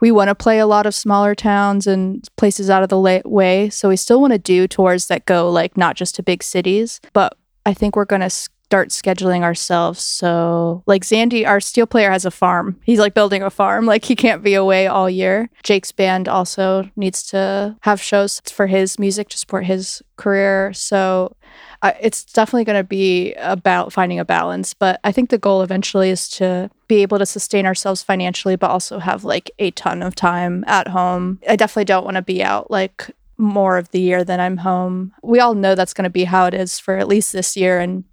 we 0.00 0.10
want 0.10 0.28
to 0.28 0.34
play 0.34 0.58
a 0.58 0.66
lot 0.66 0.86
of 0.86 0.94
smaller 0.94 1.34
towns 1.34 1.86
and 1.86 2.26
places 2.36 2.70
out 2.70 2.82
of 2.82 2.88
the 2.88 3.22
way 3.24 3.68
so 3.70 3.88
we 3.88 3.96
still 3.96 4.20
want 4.20 4.32
to 4.32 4.38
do 4.38 4.66
tours 4.66 5.06
that 5.06 5.26
go 5.26 5.50
like 5.50 5.76
not 5.76 5.94
just 5.94 6.14
to 6.14 6.22
big 6.22 6.42
cities 6.42 7.00
but 7.12 7.36
i 7.66 7.74
think 7.74 7.94
we're 7.94 8.04
going 8.04 8.22
to 8.22 8.48
start 8.70 8.90
scheduling 8.90 9.42
ourselves. 9.42 10.00
So, 10.00 10.84
like 10.86 11.02
Xandy, 11.02 11.44
our 11.44 11.58
steel 11.58 11.88
player 11.88 12.08
has 12.12 12.24
a 12.24 12.30
farm. 12.30 12.78
He's 12.84 13.00
like 13.00 13.14
building 13.14 13.42
a 13.42 13.50
farm. 13.50 13.84
Like 13.84 14.04
he 14.04 14.14
can't 14.14 14.44
be 14.44 14.54
away 14.54 14.86
all 14.86 15.10
year. 15.10 15.50
Jake's 15.64 15.90
band 15.90 16.28
also 16.28 16.88
needs 16.94 17.24
to 17.30 17.76
have 17.80 18.00
shows 18.00 18.40
for 18.46 18.68
his 18.68 18.96
music 18.96 19.28
to 19.30 19.38
support 19.38 19.66
his 19.66 20.02
career. 20.16 20.72
So, 20.72 21.34
uh, 21.82 21.94
it's 22.00 22.22
definitely 22.22 22.62
going 22.62 22.78
to 22.78 22.84
be 22.84 23.34
about 23.34 23.92
finding 23.92 24.20
a 24.20 24.24
balance. 24.24 24.72
But 24.72 25.00
I 25.02 25.10
think 25.10 25.30
the 25.30 25.38
goal 25.38 25.62
eventually 25.62 26.10
is 26.10 26.28
to 26.28 26.70
be 26.86 27.02
able 27.02 27.18
to 27.18 27.26
sustain 27.26 27.66
ourselves 27.66 28.04
financially, 28.04 28.54
but 28.54 28.70
also 28.70 29.00
have 29.00 29.24
like 29.24 29.50
a 29.58 29.72
ton 29.72 30.00
of 30.00 30.14
time 30.14 30.62
at 30.68 30.86
home. 30.86 31.40
I 31.48 31.56
definitely 31.56 31.86
don't 31.86 32.04
want 32.04 32.18
to 32.18 32.22
be 32.22 32.40
out 32.40 32.70
like 32.70 33.10
more 33.36 33.78
of 33.78 33.90
the 33.90 34.00
year 34.00 34.22
than 34.22 34.38
I'm 34.38 34.58
home. 34.58 35.12
We 35.22 35.40
all 35.40 35.54
know 35.54 35.74
that's 35.74 35.94
going 35.94 36.04
to 36.04 36.10
be 36.10 36.24
how 36.24 36.46
it 36.46 36.54
is 36.54 36.78
for 36.78 36.98
at 36.98 37.08
least 37.08 37.32
this 37.32 37.56
year. 37.56 37.80
And 37.80 38.04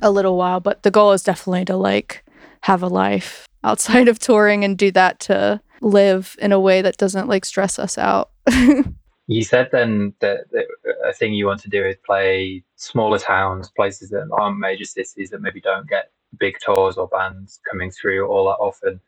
a 0.00 0.10
little 0.10 0.36
while, 0.36 0.60
but 0.60 0.82
the 0.82 0.90
goal 0.90 1.12
is 1.12 1.22
definitely 1.22 1.64
to 1.66 1.76
like 1.76 2.24
have 2.62 2.82
a 2.82 2.88
life 2.88 3.46
outside 3.64 4.08
of 4.08 4.18
touring 4.18 4.64
and 4.64 4.78
do 4.78 4.90
that 4.92 5.20
to 5.20 5.60
live 5.80 6.36
in 6.40 6.52
a 6.52 6.60
way 6.60 6.82
that 6.82 6.96
doesn't 6.96 7.28
like 7.28 7.44
stress 7.44 7.78
us 7.78 7.98
out. 7.98 8.30
you 9.26 9.42
said 9.42 9.68
then 9.72 10.12
that, 10.20 10.50
that, 10.52 10.66
a 11.06 11.12
thing 11.12 11.34
you 11.34 11.46
want 11.46 11.60
to 11.60 11.68
do 11.68 11.84
is 11.84 11.96
play 12.04 12.62
smaller 12.76 13.18
towns, 13.18 13.70
places 13.70 14.10
that 14.10 14.28
aren't 14.32 14.58
major 14.58 14.84
cities 14.84 15.30
that 15.30 15.40
maybe 15.40 15.60
don't 15.60 15.88
get 15.88 16.10
big 16.38 16.56
tours 16.64 16.96
or 16.96 17.08
bands 17.08 17.60
coming 17.68 17.90
through 17.90 18.26
all 18.26 18.46
that 18.46 18.62
often 18.62 19.00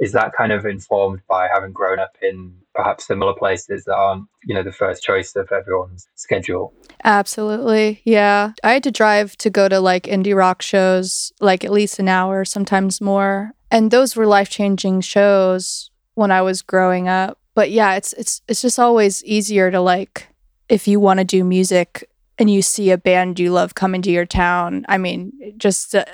is 0.00 0.12
that 0.12 0.32
kind 0.36 0.52
of 0.52 0.64
informed 0.64 1.20
by 1.28 1.48
having 1.52 1.72
grown 1.72 1.98
up 1.98 2.16
in 2.22 2.54
perhaps 2.74 3.06
similar 3.06 3.34
places 3.34 3.84
that 3.84 3.94
aren't 3.94 4.26
you 4.44 4.54
know 4.54 4.62
the 4.62 4.72
first 4.72 5.02
choice 5.02 5.34
of 5.36 5.50
everyone's 5.52 6.06
schedule? 6.14 6.72
Absolutely 7.04 8.00
yeah. 8.04 8.52
I 8.64 8.72
had 8.72 8.82
to 8.84 8.90
drive 8.90 9.36
to 9.38 9.50
go 9.50 9.68
to 9.68 9.80
like 9.80 10.04
indie 10.04 10.36
rock 10.36 10.62
shows 10.62 11.32
like 11.40 11.64
at 11.64 11.72
least 11.72 11.98
an 11.98 12.08
hour 12.08 12.44
sometimes 12.44 13.00
more. 13.00 13.52
And 13.70 13.90
those 13.90 14.16
were 14.16 14.26
life-changing 14.26 15.00
shows 15.00 15.90
when 16.14 16.30
i 16.30 16.42
was 16.42 16.62
growing 16.62 17.08
up. 17.08 17.38
But 17.54 17.70
yeah 17.70 17.94
it's 17.94 18.12
it's 18.14 18.42
it's 18.48 18.62
just 18.62 18.78
always 18.78 19.24
easier 19.24 19.70
to 19.70 19.80
like 19.80 20.28
if 20.68 20.88
you 20.88 21.00
want 21.00 21.18
to 21.18 21.24
do 21.24 21.44
music 21.44 22.08
and 22.38 22.50
you 22.50 22.62
see 22.62 22.90
a 22.90 22.98
band 22.98 23.38
you 23.38 23.52
love 23.52 23.74
coming 23.74 24.00
to 24.02 24.10
your 24.10 24.24
town 24.24 24.86
i 24.88 24.96
mean 24.96 25.32
just 25.58 25.94
uh, 25.94 26.04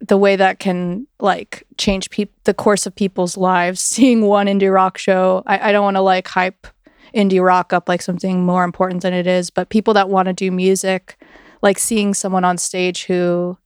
the 0.00 0.16
way 0.18 0.36
that 0.36 0.58
can 0.58 1.06
like 1.20 1.64
change 1.78 2.10
peop- 2.10 2.34
the 2.44 2.54
course 2.54 2.86
of 2.86 2.94
people's 2.94 3.36
lives. 3.36 3.80
Seeing 3.96 4.22
one 4.22 4.46
indie 4.46 4.72
rock 4.72 4.98
show, 4.98 5.42
I, 5.46 5.70
I 5.70 5.72
don't 5.72 5.84
want 5.84 5.96
to 5.96 6.02
like 6.02 6.28
hype 6.28 6.66
indie 7.14 7.42
rock 7.42 7.72
up 7.72 7.88
like 7.88 8.02
something 8.02 8.44
more 8.44 8.64
important 8.64 9.02
than 9.02 9.14
it 9.14 9.26
is, 9.26 9.50
but 9.50 9.70
people 9.70 9.94
that 9.94 10.08
want 10.08 10.26
to 10.26 10.32
do 10.32 10.50
music, 10.50 11.18
like 11.62 11.78
seeing 11.78 12.12
someone 12.12 12.44
on 12.44 12.58
stage 12.58 13.04
who 13.06 13.56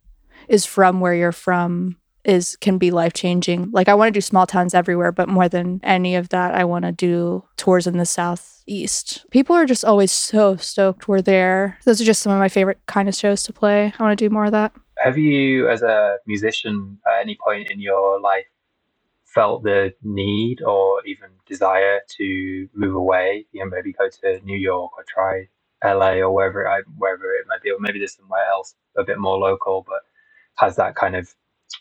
is 0.49 0.64
from 0.64 1.01
where 1.01 1.14
you're 1.14 1.33
from 1.33 1.97
is 2.25 2.57
can 2.61 2.79
be 2.79 2.90
life 2.90 3.12
changing. 3.12 3.71
Like 3.73 3.88
I 3.88 3.95
want 3.95 4.09
to 4.09 4.16
do 4.16 4.21
small 4.21 4.47
towns 4.47 4.75
everywhere, 4.75 5.11
but 5.11 5.29
more 5.29 5.49
than 5.49 5.81
any 5.83 6.14
of 6.14 6.29
that, 6.29 6.55
I 6.55 6.64
want 6.64 6.85
to 6.85 6.93
do 6.93 7.45
tours 7.57 7.87
in 7.87 7.97
the 7.97 8.07
southeast. 8.07 9.25
People 9.31 9.57
are 9.57 9.64
just 9.64 9.85
always 9.85 10.12
so 10.12 10.57
stoked 10.57 11.09
we're 11.09 11.23
there. 11.23 11.79
Those 11.85 12.01
are 12.01 12.05
just 12.05 12.23
some 12.23 12.33
of 12.33 12.38
my 12.38 12.49
favorite 12.49 12.79
kind 12.87 13.09
of 13.09 13.14
shows 13.14 13.43
to 13.45 13.53
play. 13.53 13.93
I 13.99 14.03
want 14.03 14.16
to 14.19 14.25
do 14.29 14.33
more 14.33 14.45
of 14.45 14.53
that 14.53 14.73
have 15.01 15.17
you, 15.17 15.69
as 15.69 15.83
a 15.83 16.19
musician, 16.27 16.99
at 17.07 17.23
any 17.23 17.37
point 17.43 17.71
in 17.71 17.81
your 17.81 18.21
life, 18.21 18.45
felt 19.25 19.63
the 19.63 19.95
need 20.03 20.61
or 20.63 21.01
even 21.07 21.31
desire 21.47 22.01
to 22.19 22.69
move 22.75 22.95
away? 22.95 23.47
You 23.53 23.65
know, 23.65 23.71
maybe 23.71 23.93
go 23.93 24.09
to 24.09 24.45
New 24.45 24.59
York 24.59 24.93
or 24.97 25.05
try 25.09 25.49
LA 25.83 26.19
or 26.21 26.31
wherever 26.33 26.63
it, 26.63 26.85
wherever 26.99 27.33
it 27.33 27.47
might 27.49 27.63
be, 27.63 27.71
or 27.71 27.79
maybe 27.81 27.99
there's 27.99 28.17
somewhere 28.17 28.45
else 28.51 28.75
a 28.99 29.05
bit 29.05 29.19
more 29.19 29.39
local, 29.39 29.85
but 29.89 30.01
has 30.57 30.77
that 30.77 30.95
kind 30.95 31.17
of 31.17 31.35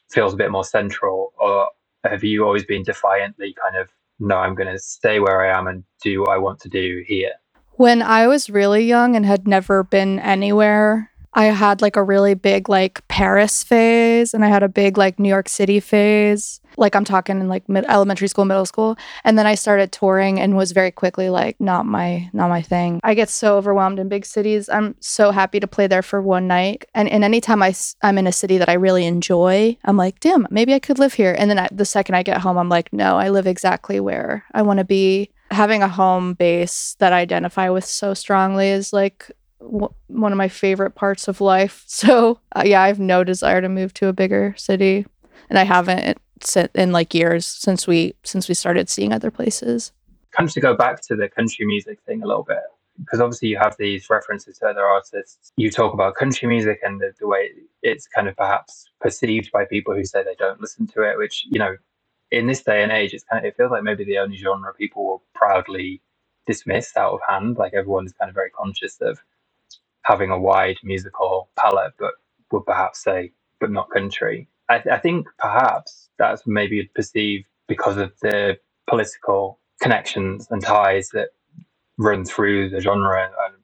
feels 0.09 0.33
a 0.33 0.37
bit 0.37 0.51
more 0.51 0.63
central, 0.63 1.33
or 1.37 1.69
have 2.05 2.23
you 2.23 2.45
always 2.45 2.63
been 2.63 2.83
defiantly 2.83 3.53
kind 3.61 3.75
of 3.75 3.89
no, 4.19 4.35
I'm 4.37 4.55
going 4.55 4.71
to 4.71 4.79
stay 4.79 5.19
where 5.19 5.45
I 5.45 5.57
am 5.57 5.67
and 5.67 5.83
do 6.03 6.21
what 6.21 6.31
I 6.31 6.37
want 6.37 6.59
to 6.61 6.69
do 6.69 7.03
here? 7.07 7.31
When 7.73 8.01
I 8.01 8.27
was 8.27 8.49
really 8.49 8.83
young 8.83 9.15
and 9.15 9.25
had 9.25 9.47
never 9.47 9.83
been 9.83 10.19
anywhere, 10.19 11.09
I 11.33 11.45
had 11.45 11.81
like 11.81 11.95
a 11.95 12.03
really 12.03 12.33
big 12.33 12.69
like 12.69 13.07
Paris 13.07 13.63
phase 13.63 14.33
and 14.33 14.43
I 14.43 14.47
had 14.47 14.63
a 14.63 14.69
big 14.69 14.97
like 14.97 15.19
New 15.19 15.29
York 15.29 15.47
City 15.47 15.79
phase. 15.79 16.59
Like 16.77 16.95
I'm 16.95 17.05
talking 17.05 17.39
in 17.39 17.47
like 17.47 17.67
mid- 17.69 17.85
elementary 17.85 18.27
school, 18.27 18.45
middle 18.45 18.65
school. 18.65 18.97
And 19.23 19.37
then 19.37 19.45
I 19.45 19.55
started 19.55 19.91
touring 19.91 20.39
and 20.39 20.55
was 20.55 20.71
very 20.71 20.91
quickly 20.91 21.29
like 21.29 21.59
not 21.59 21.85
my 21.85 22.29
not 22.33 22.49
my 22.49 22.61
thing. 22.61 22.99
I 23.03 23.13
get 23.13 23.29
so 23.29 23.57
overwhelmed 23.57 23.99
in 23.99 24.09
big 24.09 24.25
cities. 24.25 24.69
I'm 24.69 24.95
so 24.99 25.31
happy 25.31 25.59
to 25.59 25.67
play 25.67 25.87
there 25.87 26.01
for 26.01 26.21
one 26.21 26.47
night. 26.47 26.85
And 26.95 27.07
in 27.07 27.23
anytime 27.23 27.61
I 27.61 27.75
I'm 28.01 28.17
in 28.17 28.27
a 28.27 28.31
city 28.31 28.57
that 28.57 28.69
I 28.69 28.73
really 28.73 29.05
enjoy, 29.05 29.77
I'm 29.85 29.97
like, 29.97 30.19
"Damn, 30.19 30.47
maybe 30.49 30.73
I 30.73 30.79
could 30.79 30.99
live 30.99 31.13
here." 31.13 31.35
And 31.37 31.49
then 31.49 31.59
I, 31.59 31.67
the 31.71 31.85
second 31.85 32.15
I 32.15 32.23
get 32.23 32.41
home, 32.41 32.57
I'm 32.57 32.69
like, 32.69 32.91
"No, 32.91 33.17
I 33.17 33.29
live 33.29 33.47
exactly 33.47 33.99
where 33.99 34.45
I 34.53 34.61
want 34.61 34.79
to 34.79 34.85
be." 34.85 35.29
Having 35.51 35.81
a 35.81 35.87
home 35.87 36.33
base 36.35 36.95
that 36.99 37.11
I 37.11 37.21
identify 37.21 37.69
with 37.69 37.83
so 37.83 38.13
strongly 38.13 38.69
is 38.69 38.93
like 38.93 39.31
w- 39.71 39.93
one 40.07 40.31
of 40.31 40.37
my 40.37 40.47
favorite 40.47 40.91
parts 40.95 41.27
of 41.27 41.41
life. 41.41 41.85
So 41.99 42.39
uh, 42.55 42.63
yeah, 42.65 42.81
I 42.81 42.87
have 42.87 42.99
no 42.99 43.23
desire 43.23 43.61
to 43.61 43.69
move 43.69 43.93
to 43.95 44.07
a 44.07 44.13
bigger 44.13 44.55
city, 44.57 45.05
and 45.49 45.59
I 45.59 45.63
haven't 45.63 46.17
in 46.75 46.91
like 46.91 47.13
years 47.13 47.45
since 47.45 47.87
we 47.87 48.15
since 48.23 48.47
we 48.47 48.55
started 48.55 48.89
seeing 48.89 49.11
other 49.11 49.31
places. 49.31 49.91
Kind 50.31 50.47
of 50.47 50.53
to 50.53 50.61
go 50.61 50.75
back 50.75 51.01
to 51.07 51.15
the 51.15 51.27
country 51.27 51.65
music 51.65 51.99
thing 52.05 52.23
a 52.23 52.27
little 52.27 52.43
bit, 52.43 52.63
because 52.99 53.19
obviously 53.19 53.49
you 53.49 53.57
have 53.57 53.75
these 53.77 54.09
references 54.09 54.57
to 54.59 54.67
other 54.67 54.85
artists. 54.85 55.51
You 55.57 55.69
talk 55.71 55.93
about 55.93 56.15
country 56.15 56.47
music 56.47 56.79
and 56.83 57.01
the, 57.01 57.11
the 57.19 57.27
way 57.27 57.49
it's 57.81 58.07
kind 58.07 58.27
of 58.27 58.35
perhaps 58.35 58.85
perceived 59.01 59.51
by 59.51 59.65
people 59.65 59.93
who 59.93 60.05
say 60.05 60.23
they 60.23 60.35
don't 60.35 60.61
listen 60.61 60.87
to 60.87 61.01
it, 61.01 61.17
which 61.17 61.45
you 61.49 61.59
know, 61.59 61.75
in 62.31 62.47
this 62.47 62.63
day 62.63 62.83
and 62.83 62.91
age, 62.91 63.13
it's 63.13 63.23
kind 63.23 63.43
of 63.43 63.49
it 63.49 63.57
feels 63.57 63.71
like 63.71 63.83
maybe 63.83 64.05
the 64.05 64.19
only 64.19 64.37
genre 64.37 64.73
people 64.73 65.05
will 65.05 65.23
proudly 65.33 66.01
dismiss 66.45 66.95
out 66.95 67.13
of 67.13 67.19
hand. 67.27 67.57
Like 67.57 67.73
everyone's 67.73 68.13
kind 68.13 68.29
of 68.29 68.35
very 68.35 68.51
conscious 68.51 68.97
of 69.01 69.19
having 70.09 70.31
a 70.31 70.39
wide 70.39 70.77
musical 70.83 71.49
palette, 71.55 71.93
but 71.99 72.13
would 72.51 72.65
perhaps 72.65 73.03
say, 73.03 73.31
but 73.59 73.69
not 73.71 73.91
country. 73.91 74.49
I, 74.67 74.81
I 74.91 74.97
think 74.97 75.27
perhaps 75.37 76.09
that's 76.17 76.41
maybe 76.47 76.89
perceived 76.95 77.45
because 77.67 77.97
of 77.97 78.11
the 78.23 78.57
political 78.89 79.59
connections 79.81 80.47
and 80.49 80.63
ties 80.63 81.09
that 81.09 81.29
run 81.99 82.25
through 82.25 82.71
the 82.71 82.81
genre 82.81 83.29
and 83.45 83.55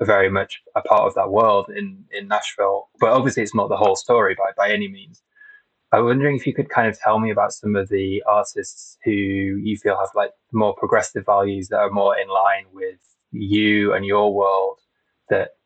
are 0.00 0.06
very 0.06 0.30
much 0.30 0.62
a 0.76 0.82
part 0.82 1.02
of 1.02 1.14
that 1.16 1.32
world 1.32 1.68
in, 1.76 2.04
in 2.12 2.28
Nashville. 2.28 2.88
But 3.00 3.10
obviously, 3.10 3.42
it's 3.42 3.54
not 3.54 3.68
the 3.68 3.76
whole 3.76 3.96
story 3.96 4.36
by, 4.38 4.52
by 4.56 4.72
any 4.72 4.86
means. 4.86 5.20
I'm 5.90 6.04
wondering 6.04 6.36
if 6.36 6.46
you 6.46 6.54
could 6.54 6.68
kind 6.68 6.86
of 6.86 6.96
tell 6.96 7.18
me 7.18 7.32
about 7.32 7.52
some 7.52 7.74
of 7.74 7.88
the 7.88 8.22
artists 8.28 8.98
who 9.04 9.10
you 9.10 9.76
feel 9.76 9.98
have 9.98 10.10
like 10.14 10.30
more 10.52 10.76
progressive 10.76 11.26
values 11.26 11.68
that 11.68 11.78
are 11.78 11.90
more 11.90 12.16
in 12.16 12.28
line 12.28 12.66
with 12.72 13.00
you 13.32 13.94
and 13.94 14.06
your 14.06 14.32
world 14.32 14.78
that 15.30 15.57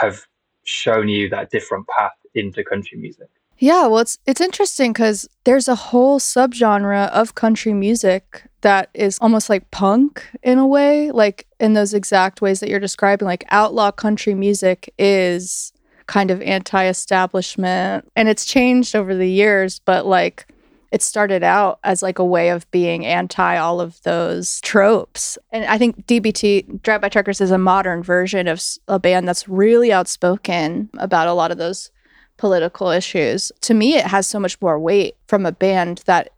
have 0.00 0.20
shown 0.64 1.08
you 1.08 1.28
that 1.30 1.50
different 1.50 1.86
path 1.88 2.12
into 2.34 2.62
country 2.64 2.98
music. 2.98 3.28
Yeah, 3.58 3.88
well, 3.88 3.98
it's 3.98 4.18
it's 4.24 4.40
interesting 4.40 4.92
because 4.92 5.28
there's 5.44 5.66
a 5.66 5.74
whole 5.74 6.20
subgenre 6.20 7.08
of 7.10 7.34
country 7.34 7.74
music 7.74 8.44
that 8.60 8.88
is 8.94 9.18
almost 9.20 9.50
like 9.50 9.70
punk 9.70 10.24
in 10.42 10.58
a 10.58 10.66
way, 10.66 11.10
like 11.10 11.46
in 11.58 11.74
those 11.74 11.92
exact 11.92 12.40
ways 12.40 12.60
that 12.60 12.68
you're 12.68 12.78
describing. 12.78 13.26
Like 13.26 13.44
outlaw 13.50 13.90
country 13.90 14.34
music 14.34 14.92
is 14.98 15.72
kind 16.06 16.30
of 16.30 16.40
anti-establishment, 16.42 18.08
and 18.14 18.28
it's 18.28 18.44
changed 18.44 18.94
over 18.94 19.14
the 19.14 19.28
years, 19.28 19.80
but 19.84 20.06
like 20.06 20.46
it 20.90 21.02
started 21.02 21.42
out 21.42 21.78
as 21.84 22.02
like 22.02 22.18
a 22.18 22.24
way 22.24 22.48
of 22.48 22.70
being 22.70 23.04
anti 23.04 23.56
all 23.56 23.80
of 23.80 24.00
those 24.02 24.60
tropes. 24.62 25.36
And 25.52 25.64
I 25.66 25.78
think 25.78 26.06
DBT, 26.06 26.82
Drive 26.82 27.00
By 27.00 27.08
Truckers, 27.08 27.40
is 27.40 27.50
a 27.50 27.58
modern 27.58 28.02
version 28.02 28.48
of 28.48 28.62
a 28.86 28.98
band 28.98 29.28
that's 29.28 29.48
really 29.48 29.92
outspoken 29.92 30.88
about 30.98 31.28
a 31.28 31.34
lot 31.34 31.50
of 31.50 31.58
those 31.58 31.90
political 32.38 32.88
issues. 32.88 33.52
To 33.62 33.74
me, 33.74 33.96
it 33.96 34.06
has 34.06 34.26
so 34.26 34.40
much 34.40 34.60
more 34.62 34.78
weight 34.78 35.16
from 35.26 35.44
a 35.44 35.52
band 35.52 36.02
that 36.06 36.30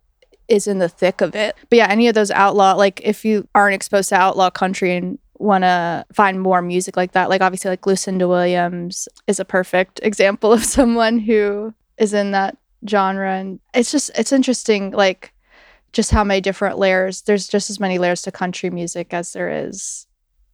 is 0.49 0.67
in 0.67 0.79
the 0.79 0.89
thick 0.89 1.21
of 1.21 1.37
it. 1.37 1.55
But 1.69 1.77
yeah, 1.77 1.87
any 1.89 2.09
of 2.09 2.15
those 2.15 2.33
outlaw, 2.33 2.75
like 2.75 3.01
if 3.05 3.25
you 3.25 3.47
aren't 3.55 3.75
exposed 3.75 4.09
to 4.09 4.17
outlaw 4.17 4.51
country 4.51 4.97
and 4.97 5.19
want 5.39 5.63
to 5.63 6.05
find 6.13 6.41
more 6.41 6.61
music 6.61 6.97
like 6.97 7.13
that, 7.13 7.31
like 7.31 7.41
obviously 7.41 7.71
like 7.71 7.87
Lucinda 7.87 8.27
Williams 8.27 9.09
is 9.29 9.39
a 9.39 9.45
perfect 9.45 10.01
example 10.03 10.53
of 10.53 10.65
someone 10.65 11.19
who 11.19 11.73
is 11.99 12.13
in 12.13 12.33
that 12.33 12.57
genre 12.88 13.33
and 13.33 13.61
it's 13.75 13.93
just 13.93 14.11
it's 14.16 14.33
interesting 14.33 14.90
like 14.90 15.33
just 15.93 16.11
how 16.11 16.25
many 16.25 16.40
different 16.40 16.79
layers 16.79 17.23
there's 17.23 17.49
just 17.49 17.71
as 17.71 17.81
many 17.81 17.99
layers 17.99 18.23
to 18.23 18.33
country 18.33 18.71
music 18.71 19.12
as 19.12 19.33
there 19.33 19.51
is 19.51 20.07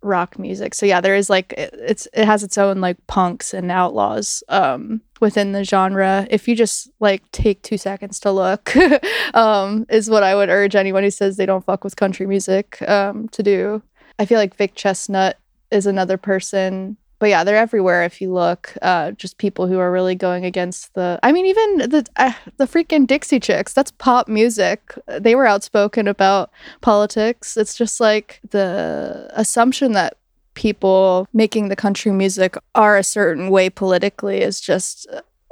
rock 0.02 0.38
music. 0.38 0.74
So 0.74 0.86
yeah 0.86 1.00
there 1.00 1.16
is 1.16 1.28
like 1.28 1.52
it, 1.54 1.74
it's 1.74 2.08
it 2.12 2.24
has 2.24 2.42
its 2.42 2.56
own 2.58 2.80
like 2.80 3.04
punks 3.06 3.52
and 3.52 3.70
outlaws 3.70 4.42
um 4.48 5.00
within 5.20 5.52
the 5.52 5.64
genre. 5.64 6.26
If 6.30 6.46
you 6.48 6.54
just 6.54 6.90
like 7.00 7.30
take 7.32 7.62
two 7.62 7.78
seconds 7.78 8.20
to 8.20 8.30
look 8.30 8.74
um 9.34 9.86
is 9.88 10.08
what 10.08 10.22
i 10.22 10.34
would 10.34 10.48
urge 10.48 10.76
anyone 10.76 11.02
who 11.02 11.10
says 11.10 11.36
they 11.36 11.46
don't 11.46 11.64
fuck 11.64 11.84
with 11.84 11.96
country 11.96 12.26
music 12.26 12.80
um 12.88 13.28
to 13.28 13.42
do. 13.42 13.82
I 14.18 14.24
feel 14.24 14.38
like 14.38 14.56
Vic 14.56 14.74
Chesnutt 14.74 15.34
is 15.70 15.86
another 15.86 16.16
person 16.16 16.96
but 17.18 17.28
yeah, 17.30 17.44
they're 17.44 17.56
everywhere 17.56 18.04
if 18.04 18.20
you 18.20 18.32
look. 18.32 18.74
Uh, 18.82 19.12
just 19.12 19.38
people 19.38 19.66
who 19.66 19.78
are 19.78 19.90
really 19.90 20.14
going 20.14 20.44
against 20.44 20.94
the. 20.94 21.18
I 21.22 21.32
mean, 21.32 21.46
even 21.46 21.90
the 21.90 22.06
uh, 22.16 22.32
the 22.58 22.66
freaking 22.66 23.06
Dixie 23.06 23.40
Chicks. 23.40 23.72
That's 23.72 23.90
pop 23.92 24.28
music. 24.28 24.94
They 25.06 25.34
were 25.34 25.46
outspoken 25.46 26.08
about 26.08 26.50
politics. 26.80 27.56
It's 27.56 27.76
just 27.76 28.00
like 28.00 28.40
the 28.50 29.30
assumption 29.32 29.92
that 29.92 30.16
people 30.54 31.28
making 31.32 31.68
the 31.68 31.76
country 31.76 32.12
music 32.12 32.56
are 32.74 32.96
a 32.96 33.04
certain 33.04 33.50
way 33.50 33.70
politically 33.70 34.40
is 34.40 34.60
just 34.60 35.06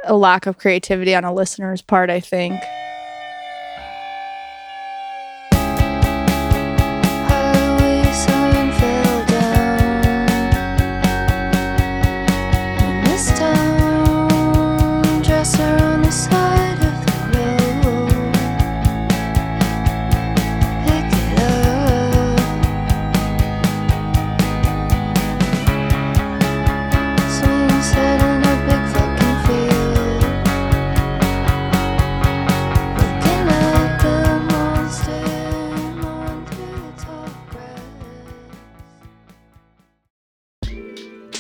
a 0.05 0.15
lack 0.17 0.47
of 0.47 0.59
creativity 0.59 1.15
on 1.15 1.25
a 1.25 1.33
listener's 1.33 1.83
part. 1.83 2.11
I 2.11 2.21
think. 2.21 2.61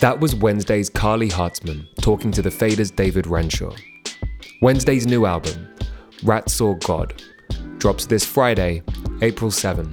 That 0.04 0.20
was 0.20 0.34
Wednesday's 0.34 0.90
Karly 0.90 1.32
Hartzman 1.32 1.88
talking 2.02 2.30
to 2.32 2.42
the 2.42 2.50
Fader's 2.50 2.90
David 2.90 3.26
Renshaw. 3.26 3.74
Wednesday's 4.60 5.06
new 5.06 5.24
album, 5.24 5.66
Rat 6.22 6.50
Saw 6.50 6.74
God, 6.74 7.22
drops 7.78 8.04
this 8.04 8.22
Friday, 8.22 8.82
April 9.22 9.50
7, 9.50 9.90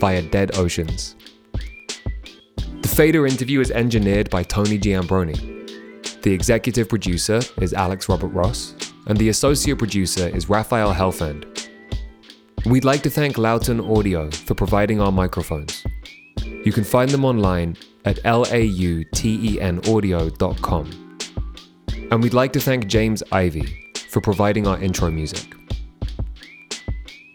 via 0.00 0.22
Dead 0.22 0.56
Oceans. 0.56 1.14
The 2.80 2.88
Fader 2.88 3.26
interview 3.26 3.60
is 3.60 3.70
engineered 3.70 4.30
by 4.30 4.44
Tony 4.44 4.78
Giambroni. 4.78 6.22
The 6.22 6.32
executive 6.32 6.88
producer 6.88 7.42
is 7.60 7.74
Alex 7.74 8.08
Robert 8.08 8.28
Ross, 8.28 8.74
and 9.08 9.18
the 9.18 9.28
associate 9.28 9.76
producer 9.76 10.26
is 10.26 10.48
Raphael 10.48 10.94
Helfand. 10.94 11.68
We'd 12.64 12.86
like 12.86 13.02
to 13.02 13.10
thank 13.10 13.36
Lauten 13.36 13.94
Audio 13.94 14.30
for 14.30 14.54
providing 14.54 15.02
our 15.02 15.12
microphones. 15.12 15.84
You 16.64 16.72
can 16.72 16.84
find 16.84 17.10
them 17.10 17.24
online 17.24 17.76
at 18.04 18.16
lautenaudio.com. 18.16 21.16
And 22.10 22.22
we'd 22.22 22.34
like 22.34 22.52
to 22.52 22.60
thank 22.60 22.86
James 22.86 23.22
Ivy 23.30 23.92
for 24.08 24.20
providing 24.20 24.66
our 24.66 24.80
intro 24.80 25.10
music. 25.10 25.54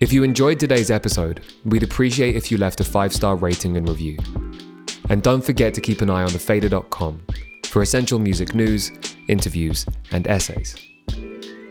If 0.02 0.12
you 0.12 0.24
enjoyed 0.24 0.60
today's 0.60 0.92
episode, 0.92 1.42
we'd 1.64 1.84
appreciate 1.84 2.36
if 2.36 2.52
you 2.52 2.58
left 2.58 2.82
a 2.82 2.84
five 2.84 3.14
star 3.14 3.36
rating 3.36 3.78
and 3.78 3.88
review. 3.88 4.18
And 5.10 5.24
don't 5.24 5.44
forget 5.44 5.74
to 5.76 5.82
keep 5.82 6.02
an 6.02 6.10
eye 6.10 6.24
on 6.24 6.30
thefader.com 6.30 7.22
for 7.66 7.82
essential 7.82 8.20
music 8.20 8.54
news, 8.54 8.92
interviews, 9.28 9.86
and 10.12 10.28
essays. 10.28 10.76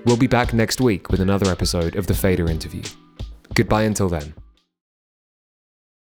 We'll 0.07 0.17
be 0.17 0.27
back 0.27 0.53
next 0.53 0.81
week 0.81 1.11
with 1.11 1.21
another 1.21 1.51
episode 1.51 1.97
of 1.97 2.07
The 2.07 2.15
Fader 2.15 2.51
Interview. 2.51 2.83
Goodbye 3.55 3.83
until 3.83 4.09
then. 4.09 4.35